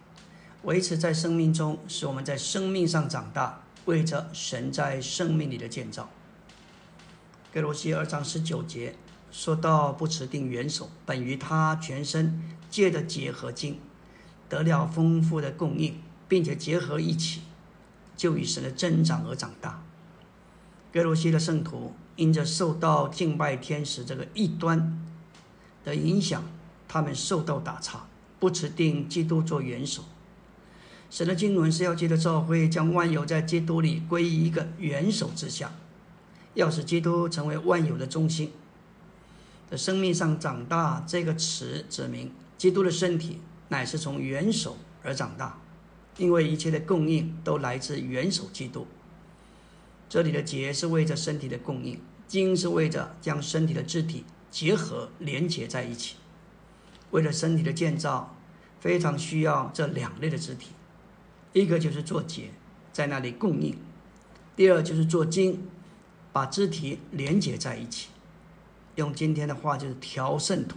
[0.63, 6.09] 维持在生命中，使我们在生命上长大，为着神在生命里的建造。
[7.57, 8.95] 格罗西二章十九节
[9.33, 12.39] 说到：“不持定元首，本于他全身
[12.69, 13.79] 借的结合经，
[14.47, 17.41] 得了丰富的供应，并且结合一起，
[18.15, 19.83] 就以神的增长而长大。”
[20.93, 25.03] 格罗西的圣徒因着受到敬拜天使这个异端
[25.83, 26.45] 的影响，
[26.87, 28.07] 他们受到打岔，
[28.39, 30.05] 不持定基督做元首。
[31.09, 35.73] 神的经纶是要借着教会将万有在基督里归于一个元首之下，
[36.57, 38.51] 要使基督成为万有的中心。
[39.71, 45.59] 在生命上长大这个词指明，基督的身体乃是从元首而长大，
[46.17, 48.87] 因为一切的供应都来自元首基督。
[50.09, 56.17] 这里的结是为着身体的供应，经是为着将身体的肢体结合连结在一起。
[57.11, 58.35] 为了身体的建造，
[58.81, 60.69] 非常需要这两类的肢体。
[61.53, 62.51] 一个就是做结，
[62.93, 63.75] 在那里供应；
[64.55, 65.67] 第二就是做经，
[66.37, 68.09] 把肢体连接在一起。
[68.97, 70.77] 用今天的话就是调圣徒。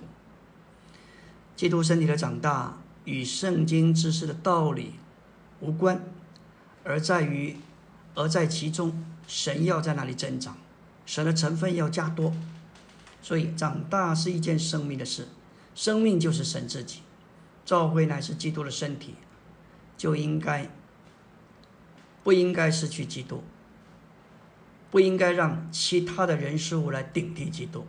[1.54, 4.94] 基督身体的长大与圣经知识的道理
[5.60, 6.02] 无关，
[6.86, 7.58] 而在于，
[8.16, 10.56] 而在其中，神要在那里增长，
[11.06, 12.34] 神的成分要加多。
[13.22, 15.28] 所以长大是一件生命的事，
[15.76, 17.02] 生命就是神自己，
[17.66, 19.16] 教会乃是基督的身体，
[19.98, 20.72] 就应该
[22.24, 23.44] 不应该失去基督，
[24.92, 27.86] 不应该让其他的人事物来顶替基督。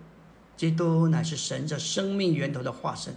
[0.57, 3.15] 基督乃是神这生命源头的化身。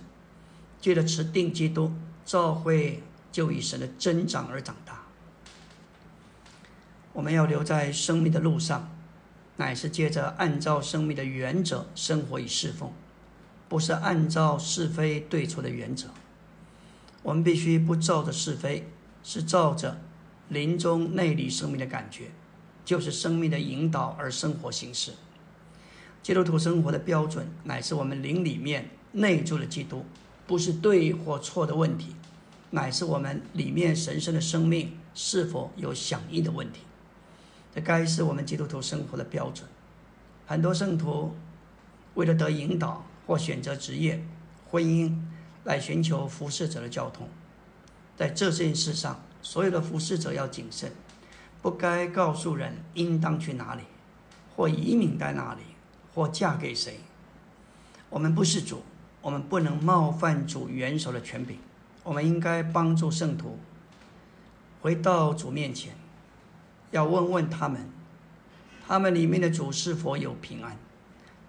[0.79, 1.93] 借着持定基督，
[2.25, 5.03] 教会就以神的增长而长大。
[7.13, 8.89] 我们要留在生命的路上，
[9.55, 12.91] 乃是借着按照生命的原则生活与侍奉，
[13.69, 16.09] 不是按照是非对错的原则。
[17.21, 18.89] 我们必须不照着是非，
[19.23, 20.01] 是照着
[20.49, 22.31] 灵中内里生命的感觉，
[22.83, 25.13] 就是生命的引导而生活行事。
[26.21, 30.05] 基督徒生活的标准，乃是我们灵里面内住的基督。
[30.45, 32.15] 不是对或错的问题，
[32.71, 36.81] 乃是我们里面神圣的生命是否有响应的问题。
[37.73, 39.67] 这该是我们基督徒生活的标准。
[40.45, 41.33] 很多圣徒
[42.15, 44.21] 为了得引导或选择职业、
[44.69, 45.17] 婚姻，
[45.63, 47.27] 来寻求服侍者的交通。
[48.17, 50.91] 在这件事上，所有的服侍者要谨慎，
[51.63, 53.81] 不该告诉人应当去哪里，
[54.55, 55.61] 或移民在哪里，
[56.13, 56.99] 或嫁给谁。
[58.11, 58.83] 我们不是主。
[59.21, 61.57] 我们不能冒犯主元首的权柄，
[62.03, 63.57] 我们应该帮助圣徒
[64.81, 65.95] 回到主面前，
[66.91, 67.89] 要问问他们，
[68.85, 70.77] 他们里面的主是否有平安，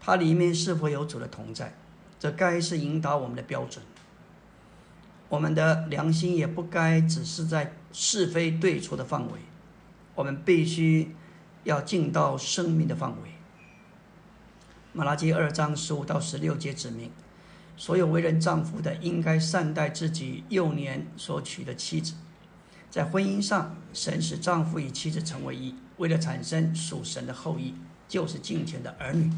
[0.00, 1.74] 他里面是否有主的同在，
[2.20, 3.84] 这该是引导我们的标准。
[5.28, 9.40] 我们的良心也不该只是在是非对错的范围，
[10.14, 11.14] 我们必须
[11.64, 13.30] 要进到生命的范围。
[14.92, 17.10] 马拉基二章十五到十六节指明。
[17.76, 22.14] 所有为人丈夫的，应该善待自己幼年所娶的妻子。
[22.88, 27.74] 在婚姻上，神使丈夫与妻子成为一，为了产生属神的后裔，
[28.08, 29.28] 就是敬虔的儿女。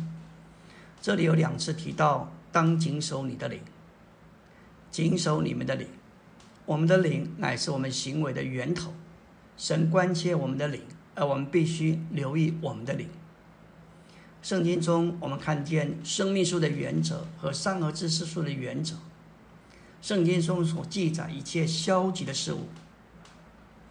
[1.01, 3.62] 这里有两次提到，当谨守你的灵，
[4.91, 5.89] 谨守你们的灵。
[6.67, 8.93] 我们的灵乃是我们行为的源头，
[9.57, 10.83] 神关切我们的灵，
[11.14, 13.09] 而我们必须留意我们的灵。
[14.42, 18.97] 圣经中，我们看见生命树的原则和三合知识树的原则。
[20.03, 22.69] 圣经中所记载一切消极的事物，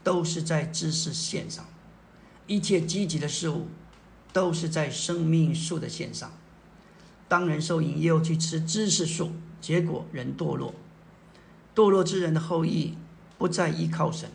[0.03, 1.65] 都是在知识线上；
[2.47, 3.67] 一切积极的事物，
[4.31, 6.31] 都是在生命树的线上。
[7.27, 10.75] 当人受引诱去吃知识树，结果人堕落。
[11.73, 12.95] 堕落之人的后裔
[13.37, 14.29] 不再依靠神，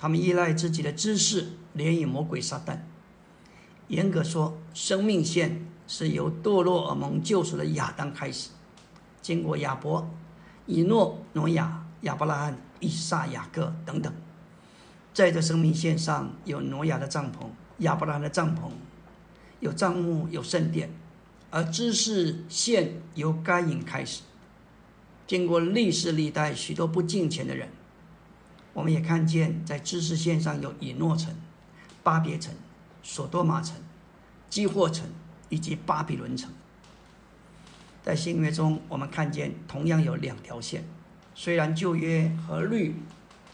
[0.00, 2.78] 他们依赖自己的知识，联与魔鬼撒旦。
[3.88, 8.48] 严格说，生命线是由堕落而蒙救赎的亚当开始，
[9.20, 10.08] 经过亚伯、
[10.64, 14.10] 以诺、挪亚、亚伯拉罕、以撒、雅各等等，
[15.12, 17.44] 在这生命线上有挪亚的帐篷、
[17.80, 18.70] 亚伯拉罕的帐篷，
[19.58, 20.90] 有帐幕、有圣殿，
[21.50, 24.22] 而知识线由该隐开始，
[25.26, 27.68] 经过历世历代许多不敬虔的人，
[28.80, 31.34] 我们也看见在知识线上有以诺城、
[32.02, 32.54] 巴别城。
[33.02, 33.76] 索多玛城、
[34.48, 35.06] 基霍城
[35.48, 36.50] 以及巴比伦城，
[38.02, 40.84] 在新约中，我们看见同样有两条线。
[41.34, 42.94] 虽然旧约和律、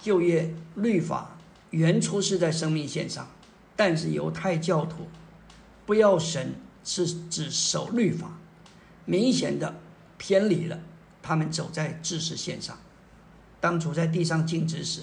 [0.01, 1.37] 旧约律法
[1.71, 3.29] 原初是在生命线上，
[3.77, 5.09] 但是犹太教徒
[5.87, 8.39] 不要神是指守律法，
[9.05, 9.77] 明显的
[10.19, 10.81] 偏离了。
[11.23, 12.77] 他们走在知识线上。
[13.61, 15.03] 当处在地上静止时，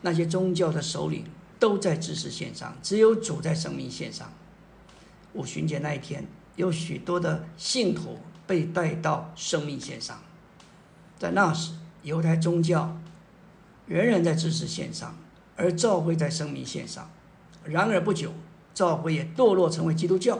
[0.00, 1.24] 那些宗教的首领。
[1.60, 4.32] 都在知识线上，只有主在生命线上。
[5.32, 10.20] 五旬节那一天，有许多的信徒被带到生命线上。
[11.18, 11.72] 在那时，
[12.04, 12.96] 犹太宗教
[13.86, 15.18] 仍然在知识线上，
[15.56, 17.10] 而教会在生命线上。
[17.64, 18.32] 然而不久，
[18.72, 20.38] 教会也堕落成为基督教。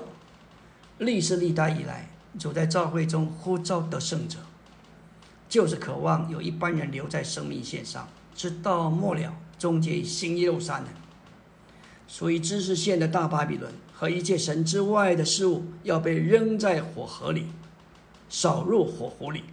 [0.99, 4.39] 历史历代以来，主在教会中呼召得胜者，
[5.49, 10.87] 就是渴望有一般人留在生命线上，直到末了，终结于新耶路撒冷。
[12.07, 17.47] 属于知识线的大巴比伦和一切神之外的事物要被扔在火河里，
[18.31, 19.45] 扫入火湖里。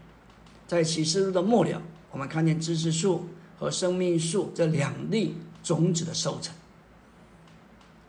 [0.66, 1.82] 在启示录的末了，
[2.12, 3.28] 我们看见知识树
[3.60, 6.56] 和生命树这两粒种子的收成。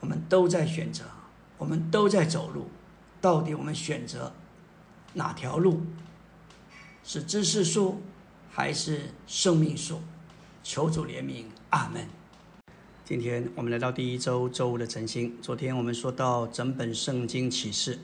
[0.00, 1.04] 我们都在选择，
[1.58, 2.68] 我们都在走路，
[3.20, 4.32] 到底我们选择
[5.14, 5.82] 哪条路？
[7.02, 8.00] 是知识树
[8.50, 10.00] 还是生命树？
[10.68, 12.08] 求主怜悯，阿门。
[13.04, 15.32] 今天我们来到第一周周五的晨星。
[15.40, 18.00] 昨天我们说到整本圣经启示，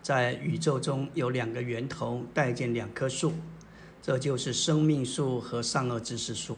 [0.00, 3.34] 在宇宙中有两个源头带进两棵树，
[4.00, 6.56] 这就是生命树和善恶知识树。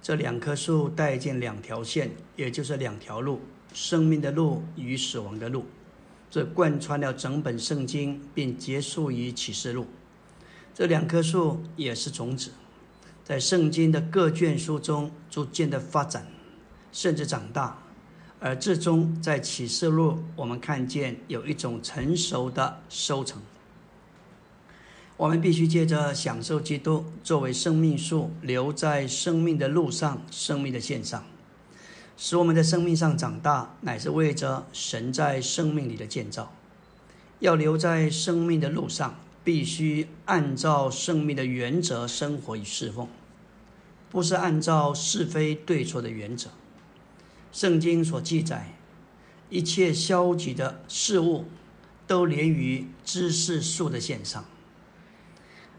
[0.00, 3.42] 这两棵树带进两条线，也就是两条路：
[3.74, 5.66] 生命的路与死亡的路。
[6.30, 9.86] 这贯穿了整本圣经，并结束于启示录。
[10.72, 12.52] 这两棵树也是种子，
[13.28, 16.26] 在圣经的各卷书中逐渐的发展，
[16.90, 17.76] 甚至长大。
[18.40, 23.42] 而最终在启示录，我们看见有一种成熟的收成。
[25.18, 31.22] 我们必须借着享受基督作为生命树，留在生命的路上、生命的线上，
[32.16, 36.50] 使我们在生命上长大，乃是为着神在生命里的建造。
[37.40, 43.06] 要留在生命的路上，必须按照生命的原则生活与侍奉，
[44.10, 46.50] 不是按照是非对错的原则。
[47.52, 48.74] 圣经所记载，
[49.50, 51.46] 一切消极的事物
[52.06, 54.44] 都连于知识树的线上；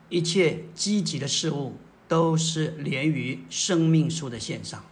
[0.10, 1.78] 一切积极的事物
[2.08, 4.84] 都是连于生命树的线上。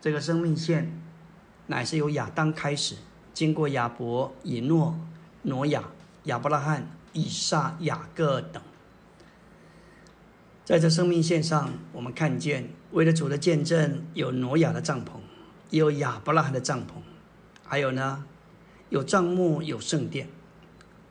[0.00, 1.00] 这个生命线
[1.66, 2.96] 乃是由亚当开始，
[3.34, 4.98] 经过亚伯、以诺、
[5.42, 5.90] 挪亚、
[6.24, 8.62] 亚伯拉罕、以撒、雅各等，
[10.64, 15.12] 在这生命线上，我们看见为了主的见证，有挪亚的帐篷。
[15.70, 17.00] 也有亚伯拉罕的帐篷，
[17.64, 18.26] 还有呢，
[18.90, 20.28] 有帐幕，有圣殿。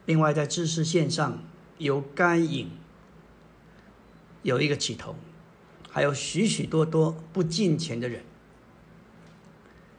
[0.06, 1.40] 另外，在知识线上
[1.80, 2.70] 有该隐，
[4.44, 5.16] 有一个起头，
[5.90, 8.22] 还有许许多多不进钱的人。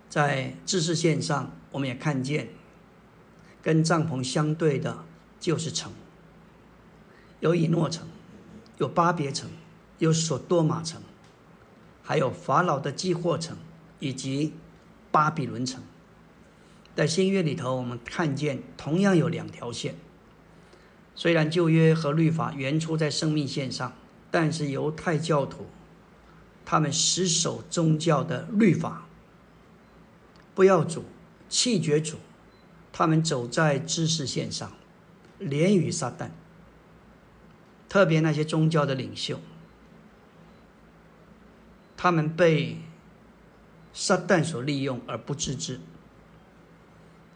[0.08, 2.50] 在知识线上，我们也看见
[3.60, 5.04] 跟帐篷相对的
[5.40, 5.90] 就是城，
[7.40, 8.06] 有以诺城，
[8.78, 9.50] 有巴别城，
[9.98, 11.02] 有索多玛城，
[12.02, 13.56] 还有法老的基货城。
[14.04, 14.52] 以及
[15.12, 15.80] 巴比伦城，
[16.96, 19.94] 在新约里头，我们看见同样有两条线。
[21.14, 23.92] 虽然旧约和律法原出在生命线上，
[24.28, 25.66] 但是犹太教徒
[26.64, 29.06] 他们死守宗教的律法，
[30.52, 31.04] 不要主，
[31.48, 32.16] 弃绝主，
[32.92, 34.72] 他们走在知识线上，
[35.38, 36.30] 连于撒旦。
[37.92, 39.38] 特别那些宗教的领袖，
[41.94, 42.78] 他们被。
[43.94, 45.78] 撒旦所利用而不自知。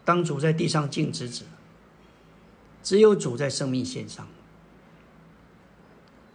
[0.03, 1.43] 当主在地上静止止，
[2.81, 4.27] 只有主在生命线上。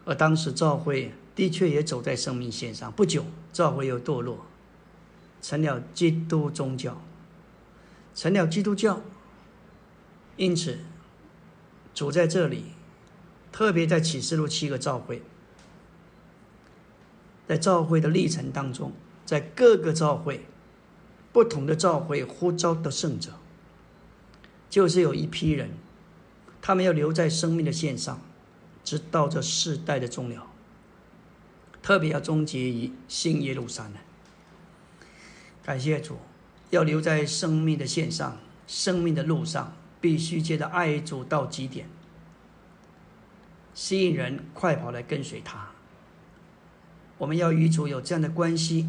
[0.05, 2.93] 而当时教会的确也走在生命线上。
[2.93, 4.47] 不久，教会又堕落，
[5.41, 7.03] 成了基督宗教，
[8.15, 9.01] 成了基督教。
[10.37, 10.79] 因此，
[11.93, 12.67] 主在这里，
[13.53, 15.23] 特别在启示录七个召会，
[17.47, 18.93] 在召会的历程当中。
[19.25, 20.45] 在各个召会，
[21.33, 23.31] 不同的召会呼召的圣者，
[24.69, 25.71] 就是有一批人，
[26.61, 28.21] 他们要留在生命的线上，
[28.83, 30.49] 直到这世代的终了。
[31.83, 33.95] 特别要终结于新耶路撒冷。
[35.63, 36.19] 感谢主，
[36.71, 41.89] 要留在生命的线上，生命的路上，必须接着爱主到极点，
[43.75, 45.69] 吸引人快跑来跟随他。
[47.19, 48.89] 我们要与主有这样的关系。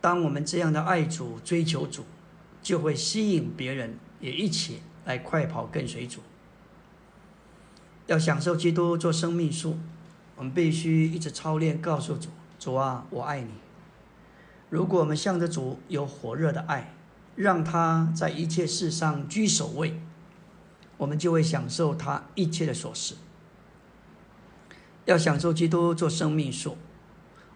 [0.00, 2.04] 当我们这样的爱主、追求主，
[2.62, 6.20] 就会吸引别人也一起来快跑跟随主。
[8.06, 9.78] 要享受基督做生命树，
[10.36, 13.50] 我们必须一直操练，告诉主：主啊，我爱你。
[14.70, 16.94] 如果我们向着主有火热的爱，
[17.36, 20.00] 让他在一切事上居首位，
[20.96, 23.14] 我们就会享受他一切的所事。
[25.04, 26.76] 要享受基督做生命树，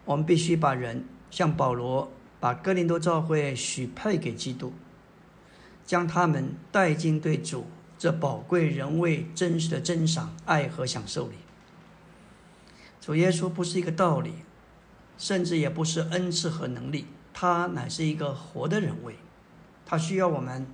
[0.04, 2.10] 我们必须把人像保罗。
[2.38, 4.74] 把哥林多教会许配给基督，
[5.86, 7.66] 将他们带进对主
[7.98, 11.36] 这宝贵人位真实的珍赏、爱和享受里。
[13.00, 14.34] 主耶稣不是一个道理，
[15.16, 19.16] 甚至也不是恩赐和能力，他乃是一个活的人位。
[19.86, 20.66] 他需要我们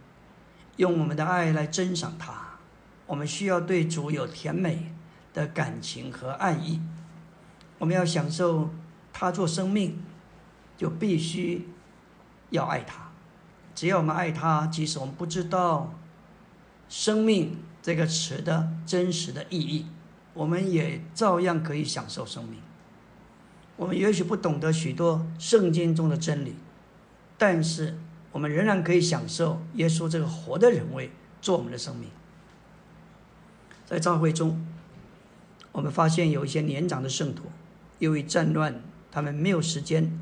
[0.77, 2.59] 用我们的爱来珍赏他。
[3.07, 4.93] 我们需要对主有甜美
[5.35, 6.81] 的感情和爱意。
[7.79, 8.71] 我们要享受
[9.13, 10.03] 他做生命。
[10.75, 11.69] 就必须
[12.51, 13.13] 要爱他。
[13.73, 15.95] 只要我们爱他，即使我们不知道
[16.89, 19.87] “生命”这个词的真实的意义，
[20.35, 22.59] 我们也照样可以享受生命。
[23.77, 26.57] 我们也许不懂得许多圣经中的真理，
[27.39, 27.97] 但是
[28.33, 32.11] 我们仍然可以享受耶稣这个活的人位做我们的生命。
[33.87, 34.67] 在教会中，
[35.73, 37.45] 我们发现有一些年长的圣徒，
[37.99, 40.19] 由于战乱，他们没有时间。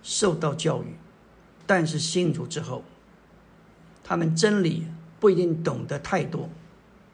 [0.00, 0.94] 受到教育，
[1.66, 2.84] 但是信主之后，
[4.04, 4.86] 他们真理
[5.18, 6.48] 不一定懂得太多，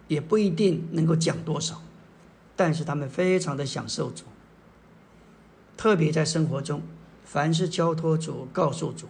[0.06, 1.82] 也不一定能够讲多少，
[2.54, 4.24] 但是他们非常的享受主。
[5.78, 6.82] 特别在生活中，
[7.24, 9.08] 凡是交托主、告诉主，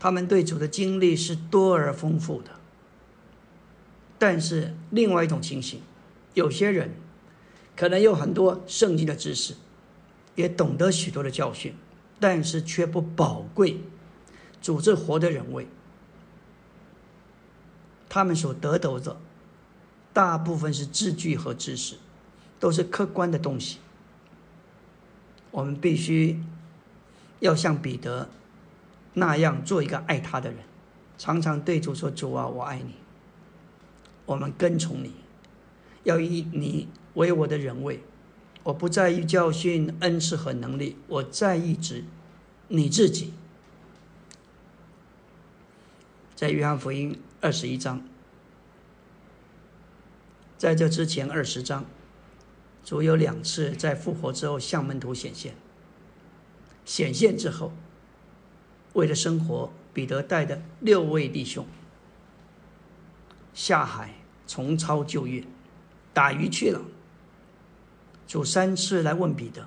[0.00, 2.50] 他们对主的经历是多而丰富的。
[4.18, 5.82] 但是另外一种情形，
[6.32, 6.94] 有些人
[7.80, 9.54] 可能有很多圣经的知识，
[10.34, 11.74] 也懂得许多的教训，
[12.20, 13.80] 但是却不宝贵
[14.60, 15.66] 主这活的人位。
[18.06, 19.18] 他们所得到的
[20.12, 21.96] 大部分是字句和知识，
[22.58, 23.78] 都是客观的东西。
[25.50, 26.38] 我们必须
[27.38, 28.28] 要像彼得
[29.14, 30.58] 那样做一个爱他的人，
[31.16, 32.96] 常常对主说：“主啊，我爱你。”
[34.26, 35.14] 我们跟从你，
[36.02, 38.00] 要以你为我的人位。
[38.62, 42.04] 我不在意教训、恩赐和能力，我在意只
[42.68, 43.32] 你自己。
[46.36, 48.02] 在约翰福音二十一章，
[50.58, 51.84] 在这之前二十章。
[52.82, 55.54] 主有两次在复活之后向门徒显现。
[56.86, 57.72] 显现之后，
[58.94, 61.66] 为了生活，彼得带的六位弟兄
[63.52, 64.14] 下海
[64.46, 65.44] 重操旧业，
[66.14, 66.80] 打鱼去了。
[68.30, 69.66] 主三次来问彼得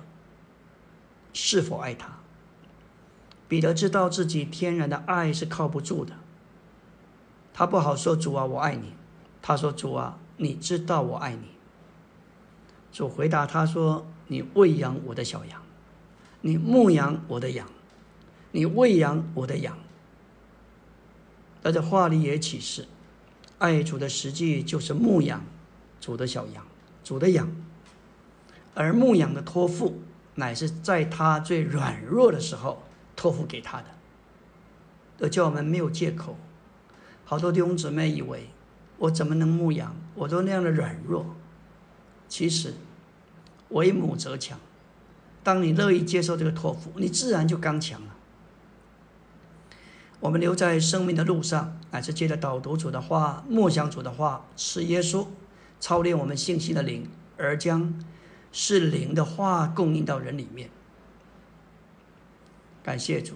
[1.34, 2.16] 是否爱他。
[3.46, 6.14] 彼得知道自己天然的爱是靠不住的，
[7.52, 8.94] 他不好说主啊，我爱你。
[9.42, 11.48] 他说主啊，你知道我爱你。
[12.90, 15.60] 主回答他说：“你喂养我的小羊，
[16.40, 17.68] 你牧养我的羊，
[18.52, 19.76] 你喂养我的羊。”
[21.62, 22.88] 在这话里也启示，
[23.58, 25.44] 爱主的实际就是牧养
[26.00, 26.66] 主的小羊，
[27.04, 27.46] 主的羊。
[28.74, 30.02] 而牧养的托付，
[30.34, 32.82] 乃是在他最软弱的时候
[33.14, 33.86] 托付给他的，
[35.16, 36.36] 都叫我们没有借口。
[37.24, 38.50] 好多弟兄姊妹以为，
[38.98, 39.94] 我怎么能牧养？
[40.14, 41.34] 我都那样的软弱。
[42.28, 42.74] 其实，
[43.68, 44.58] 为母则强。
[45.42, 48.08] 当你乐意接受这个托付，你自然就刚强了。
[50.20, 55.26] 我们留在生命的路上，乃是借着导读主的话、默想主的话，是耶稣
[55.78, 58.02] 操练我们信息的灵，而将
[58.56, 60.70] 是灵的话供应到人里面。
[62.84, 63.34] 感谢主。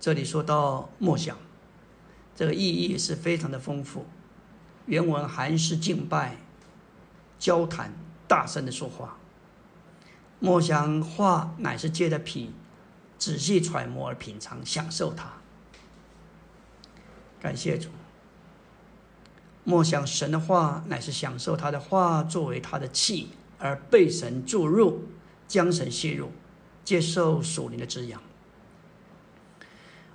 [0.00, 1.36] 这里说到默想，
[2.34, 4.06] 这个意义是非常的丰富。
[4.86, 6.38] 原文还是敬拜。
[7.38, 7.92] 交谈，
[8.26, 9.18] 大声的说话。
[10.38, 12.54] 莫想话乃是借着品，
[13.18, 15.34] 仔细揣摩而品尝，享受它。
[17.38, 17.90] 感谢主。
[19.64, 25.04] 莫想神的话乃是享受他的话作为他的气，而被神注入，
[25.48, 26.30] 将神吸入，
[26.84, 28.22] 接受属灵的滋养。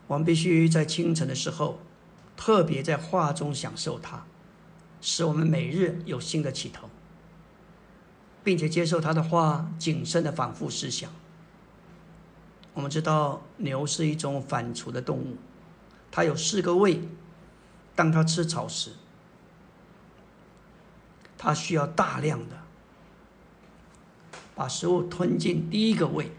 [0.08, 1.80] 我们必须在清晨的时候，
[2.36, 4.26] 特别在话中享受它，
[5.02, 6.90] 使我们每日有新的起头。
[8.44, 11.12] 并且接受他的话，谨慎的反复思想。
[12.74, 15.38] 我们知道牛是一种反刍的动物，
[16.10, 17.02] 它有四个胃。
[17.96, 18.94] 当它吃草时，
[21.38, 22.58] 它需要大量的
[24.56, 26.32] 把食物吞进第一个胃，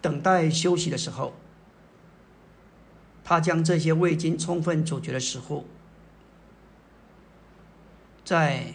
[0.00, 1.34] 等待休息的时候，
[3.24, 5.64] 他将这些未经充分咀嚼的食物，
[8.24, 8.74] 再。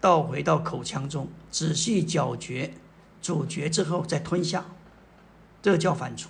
[0.00, 2.72] 倒回到口腔中，仔细咀嚼、
[3.20, 4.64] 咀嚼之后再吞下，
[5.62, 6.26] 这叫反刍。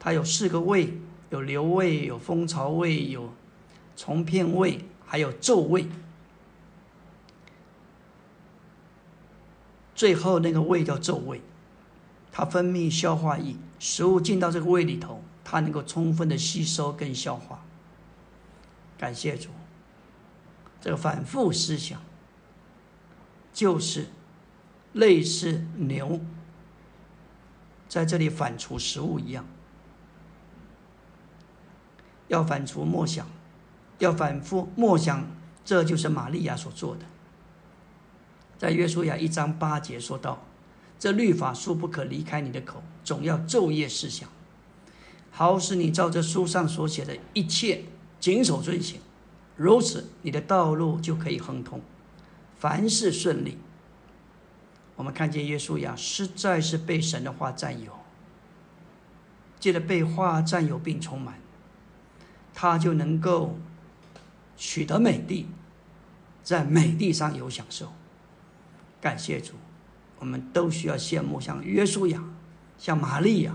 [0.00, 0.98] 它有四个胃：
[1.30, 3.32] 有瘤胃、有蜂巢胃、有
[3.96, 5.86] 虫片胃，还有皱胃。
[10.02, 11.40] 最后那个胃叫皱胃，
[12.32, 17.64] 它分泌消化液，食物进到这个胃里头，它能够充分的吸收跟消化。
[18.98, 19.50] 感谢主。
[20.80, 22.02] 这个反复思想，
[23.52, 24.08] 就是
[24.92, 26.18] 类似牛
[27.88, 29.46] 在这里反刍食物一样，
[32.26, 33.24] 要反刍默想，
[34.00, 35.24] 要反复默想，
[35.64, 37.11] 这就是玛利亚所做的。
[38.62, 40.40] 在约书亚一章八节说道
[40.96, 44.28] ：“这律法书不可离开你的口，总要昼夜思想，
[45.32, 47.82] 好使你照这书上所写的一切
[48.20, 49.00] 谨守遵行。”
[49.58, 51.80] 如此，你的道路就可以亨通，
[52.56, 53.58] 凡事顺利。
[54.94, 57.90] 我们看见耶稣呀，实在是被神的话占有，
[59.58, 61.40] 借着被话占有并充满，
[62.54, 63.58] 他就能够
[64.56, 65.48] 取得美地，
[66.44, 67.92] 在美地上有享受。
[69.02, 69.52] 感谢主，
[70.18, 72.24] 我们都需要羡慕像约书亚、
[72.78, 73.54] 像玛利亚，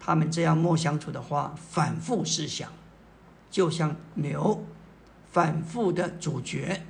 [0.00, 2.72] 他们这样默想主的话，反复思想，
[3.48, 4.64] 就像牛。
[5.30, 6.80] 反复的咀嚼，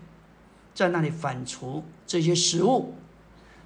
[0.73, 2.95] 在那里反刍这些食物。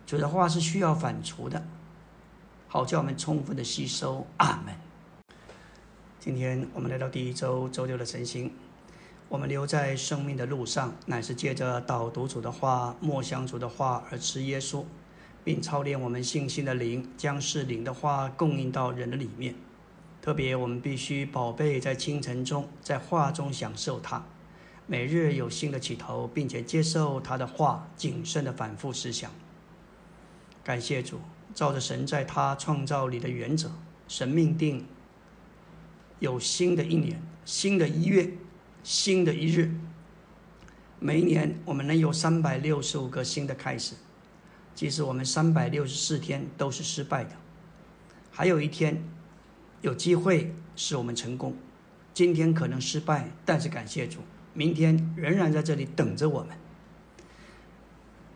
[0.06, 1.62] 主的话是需要反刍的，
[2.68, 4.26] 好叫我们充分的吸收。
[4.38, 4.74] 阿门。
[6.18, 8.50] 今天我们来到第一周周六的晨星，
[9.32, 14.84] 我们留在生命的路上，乃是借着导读主的话、默想主的话而吃耶稣，
[15.42, 19.54] 并操练我们信心的灵，将是灵的话供应到人的里面。
[20.20, 24.22] 特别我们必须宝贝在清晨中，在话中享受它，
[24.86, 29.30] 每日有新的起头，并且接受他的话，谨慎的反复思想。
[30.62, 31.18] 感谢主，
[31.54, 33.70] 照着神在他创造里的原则，
[34.06, 34.84] 神命定
[36.18, 38.30] 有新的一年、新的一月、
[38.82, 39.70] 新的一日。
[40.98, 43.94] 每一年我们能有三百六十五个新的开始，
[44.74, 47.30] 即使我们三百六十四天都是失败的，
[48.30, 49.02] 还有一天。
[49.80, 51.56] 有机会使我们成功，
[52.14, 54.20] 今天可能失败，但是感谢主，
[54.54, 56.56] 明天仍然在这里等着我们。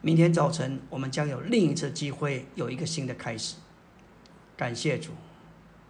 [0.00, 3.54] 明天早晨我们将有另一次机会，有一个新的开始。
[4.56, 5.12] 感谢主，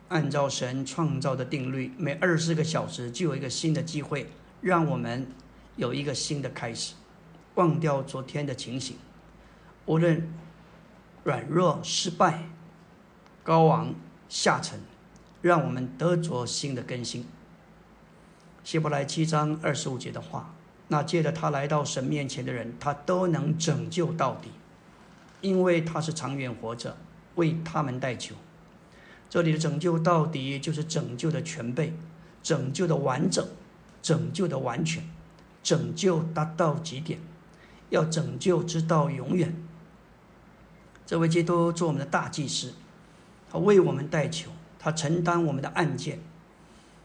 [0.08, 4.26] 按照神创造的定律，每二十四个小时就有一个新的机会，
[4.60, 5.26] 让我们
[5.76, 6.94] 有一个新的开始，
[7.54, 8.96] 忘掉昨天的情形，
[9.86, 10.28] 无论
[11.24, 12.44] 软弱、失败、
[13.42, 13.94] 高昂、
[14.28, 14.80] 下沉。
[15.42, 17.24] 让我们得着新的更新。
[18.64, 20.52] 希伯来七章二十五节的话，
[20.88, 24.50] 那借着他来到神面前的人，他都能拯救到底，
[25.42, 26.96] 因为他是长远活着，
[27.36, 28.34] 为他们代求。
[29.30, 31.94] 这里的拯救到底，就是拯救的全备，
[32.42, 33.46] 拯救的完整，
[34.06, 35.02] 拯救的完全，
[35.64, 37.18] 拯救达到极点，
[37.90, 39.52] 要拯救直到永远。
[41.04, 42.74] 这位基督做我们的大祭司，
[43.50, 44.52] 他为我们代求。
[44.78, 46.20] 他承担我们的案件，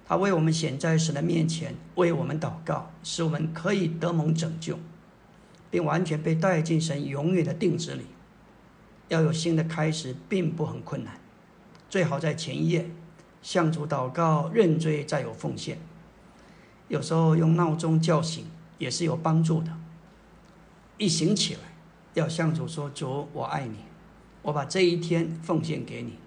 [0.07, 4.77] 他为我们显在神的面前，为我们祷告，使我们可以得蒙拯救，
[5.71, 8.05] 并完全被带进神永远的定旨里。
[9.07, 11.19] 要有新的开始，并不很困难，
[11.89, 12.91] 最好在前一夜
[13.41, 15.79] 向主祷告认罪，再有奉献。
[16.91, 18.45] 有时候用闹钟叫醒
[18.77, 19.71] 也是有帮助的。
[20.97, 21.61] 一醒起来，
[22.15, 23.77] 要向主说：“主，我爱你，
[24.41, 26.19] 我把这一天奉献给你。”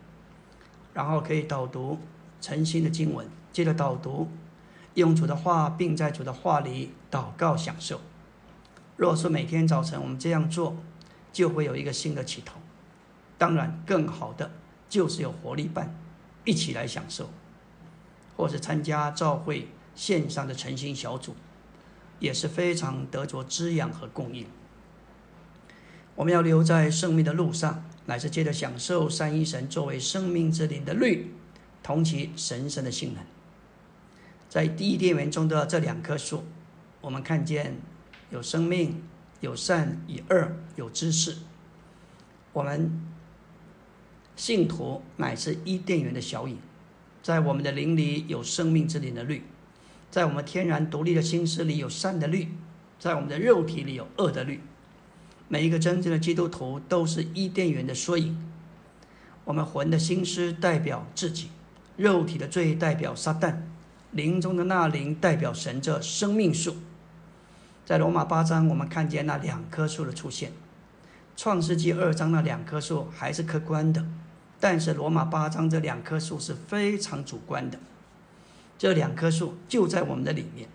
[0.95, 1.99] 然后可以导读
[2.41, 4.31] 诚心的经文，接着导读
[4.95, 8.01] 用主的话，并在主的话里祷告享受。
[8.97, 10.79] 若是每天早晨我们这样做，
[11.31, 12.59] 就会有一个新的起头。
[13.37, 14.51] 当然，更好的
[14.89, 15.95] 就是有活力伴，
[16.47, 17.29] 一起来享受，
[18.39, 21.35] 或是参加照会线上的诚心小组，
[22.19, 24.47] 也是非常得着滋养和供应。
[26.15, 27.85] 我们要留在生命的路上。
[28.07, 31.33] 乃是借着享受三一神作为生命之灵的律，
[31.83, 33.25] 同其神圣的性能。
[34.51, 36.45] 在第一殿园中的这两棵树，
[37.01, 37.79] 我们看见
[38.29, 39.03] 有生命、
[39.41, 41.39] 有善与恶、有知识。
[42.53, 43.01] 我们
[44.37, 46.59] 信徒乃是伊甸园的小影，
[47.23, 49.43] 在我们的灵里有生命之灵的律，
[50.15, 52.47] 在我们天然独立的心思里有善的律，
[53.01, 54.61] 在我们的肉体里有恶的律。
[55.49, 58.41] 每一个真正的基督徒都是伊甸园的缩影。
[59.45, 61.49] 我们魂的心思代表自己，
[61.97, 63.57] 肉体的罪代表撒旦，
[64.12, 66.77] 灵中的那灵代表神这生命树。
[67.85, 70.51] 在罗马八章，我们看见那两棵树的出现；
[71.37, 74.07] 创世纪二章那两棵树还是客观的，
[74.61, 77.81] 但是罗马八章这两棵树是非常主观的。
[78.85, 80.68] 这两棵树就在我们的里面。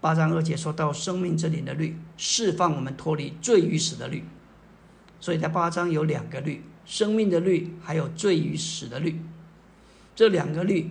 [0.00, 4.24] 八章二节说到生命之灵的律，释放我们脱离罪与死的律。
[5.20, 9.20] 所以在八章有两个律：生命的律，还有罪与死的律。
[10.16, 10.90] 这两个律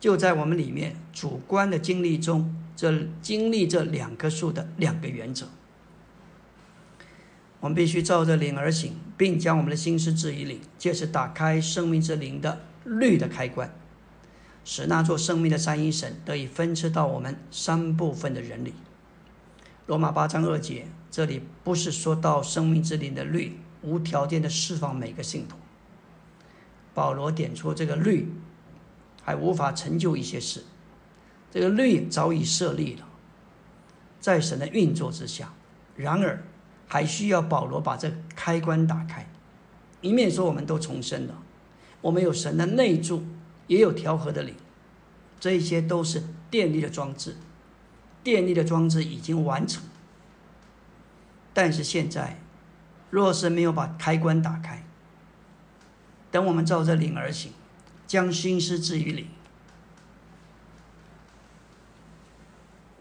[0.00, 5.48] 就在我们里面主观的经历中，这经历这两棵树的两个原则。
[7.60, 13.70] 我们必须照着灵而行，并将我们的心思置于灵，借此打开生命之灵的律的开关。
[14.70, 18.74] 使那座生命的三一神得以分赐到我们三部分的人里。
[19.86, 25.56] 罗马八章二节，这里不是说到生命之灵的律无条件的释放每个信徒。
[26.92, 28.30] 保罗点出这个律
[29.22, 30.62] 还无法成就一些事，
[31.50, 33.08] 这个律早已设立了，
[34.20, 35.54] 在神的运作之下。
[35.96, 36.44] 然而，
[36.86, 39.26] 还需要保罗把这开关打开。
[40.02, 41.42] 一面说我们都重生了，
[42.02, 43.24] 我们有神的内助。
[43.68, 44.54] 也有调和的灵，
[45.38, 47.36] 这一些都是电力的装置，
[48.24, 49.84] 电力的装置已经完成。
[51.54, 52.40] 但是现在，
[53.10, 54.84] 若是没有把开关打开，
[56.30, 57.52] 等我们照着灵而行，
[58.06, 59.28] 将心思置于灵，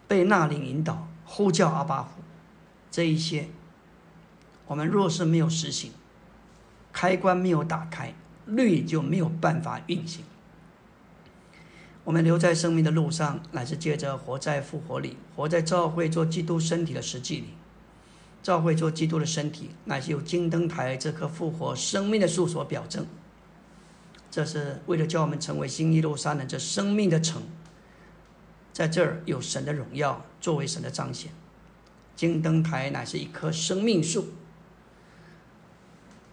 [0.07, 2.21] 被那灵引导，呼叫阿巴夫，
[2.89, 3.49] 这一些，
[4.67, 5.91] 我们若是没有实行，
[6.91, 8.13] 开关没有打开，
[8.45, 10.25] 律就没有办法运行。
[12.07, 17.47] 我们留在生命的路上，乃是借着活在复活里，活在教会做基督身体的实际里。
[18.41, 23.05] 教会做基督的身体，乃是由金灯台这棵复活生命的树所表征。
[24.31, 27.41] 这是为了叫我们成为新耶路撒冷这生命的城，
[28.71, 31.33] 在这儿有神的荣耀作为神的彰显。
[32.15, 34.29] 金灯台乃是一棵生命树，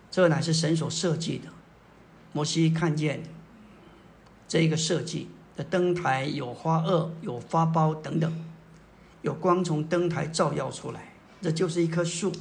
[0.08, 1.48] 这乃是神所设计的。
[2.32, 3.24] 摩西看见
[4.46, 5.30] 这一个设计。
[5.56, 8.44] 的灯台有花萼、有花苞等等，
[9.22, 12.32] 有光从灯台照耀出来，这就是一棵树，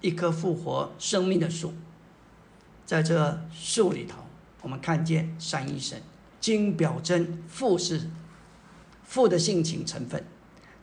[0.00, 1.72] 一棵复活生命的树。
[2.84, 4.18] 在这树里头，
[4.60, 6.02] 我们看见三一神，
[6.40, 8.10] 经表征父是
[9.02, 10.24] 父的性情成分，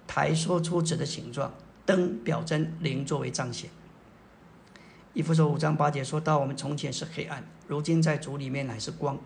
[0.08, 1.54] 台说出子的形状，
[1.86, 3.70] 灯表征灵作为彰显。
[5.14, 9.18] 以弗所五章八节说到，我们从前是黑暗，如今在主里面乃是光。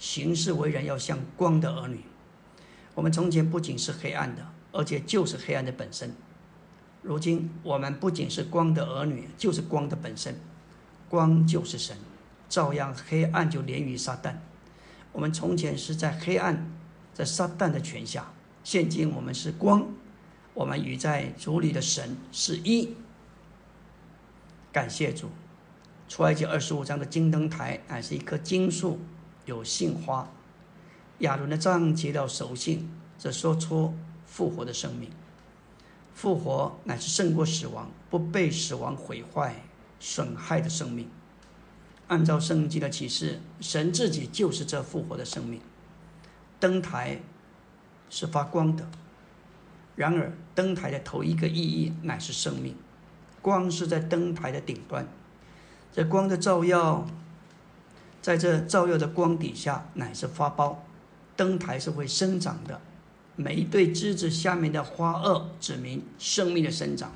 [0.00, 2.00] 行事为人要像光的儿女。
[2.94, 6.16] 我们从前不仅是黑暗的，而且就是黑暗的本身。
[7.02, 10.34] 如今我们不仅是光的儿女，就是光的本身。
[11.08, 11.96] 光就是神，
[12.48, 14.36] 照样黑暗就连于撒旦。
[15.12, 16.70] 我们从前是在黑暗，
[17.12, 18.32] 在撒旦的权下，
[18.64, 19.86] 现今我们是光。
[20.54, 22.96] 我们与在主里的神是一。
[24.72, 25.28] 感谢主。
[26.08, 28.98] 出埃及二十五章的金灯台乃是一棵金树。
[29.50, 30.30] 有杏花，
[31.18, 32.88] 亚伦的杖结了熟杏，
[33.18, 33.92] 这说出
[34.24, 35.10] 复活的生命。
[36.14, 39.56] 复活乃是胜过死亡，不被死亡毁坏、
[39.98, 41.08] 损害的生命。
[42.06, 45.60] 按照圣经的启示，神自己就是这复活的生命。
[46.60, 47.20] 灯台
[48.08, 48.88] 是发光的，
[49.96, 52.76] 然而灯台的头一个意义乃是生命。
[53.42, 55.08] 光是在灯台的顶端，
[55.92, 57.04] 这光的照耀。
[58.22, 60.76] 在这照耀的光底下，乃是花苞。
[61.36, 62.80] 灯台是会生长的，
[63.34, 67.12] 每一对枝子下面的花萼指明生命的生长，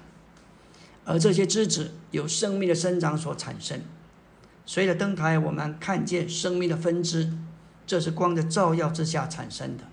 [1.05, 3.83] 而这些枝子由生命的生长所产生。
[4.65, 7.35] 随着灯台，我们看见生命的分支，
[7.87, 9.85] 这是光的照耀之下产生的。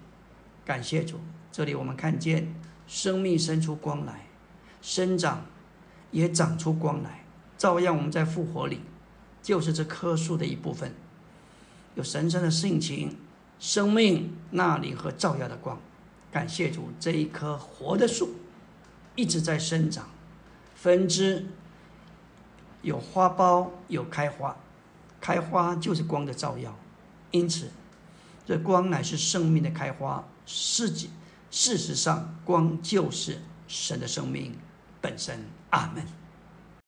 [0.64, 1.20] 感谢主，
[1.52, 2.56] 这里我们看见
[2.88, 4.28] 生命生出光来，
[4.82, 5.46] 生长
[6.12, 7.26] 也长出光来，
[7.58, 8.80] 照样我们在复活里。
[9.44, 10.94] 就是这棵树的一部分，
[11.96, 13.18] 有神圣的性情、
[13.60, 15.80] 生命、那里和照耀的光。
[16.32, 18.36] 感谢主，这一棵活的树
[19.16, 20.08] 一直在生长，
[20.76, 21.46] 分支
[22.82, 24.56] 有花苞，有开花，
[25.20, 26.78] 开花就是光的照耀。
[27.32, 27.70] 因此，
[28.46, 30.24] 这光乃是生命的开花。
[30.46, 30.90] 事
[31.50, 34.58] 事实上，光就是神的生命
[35.02, 35.46] 本身。
[35.72, 36.06] 阿门。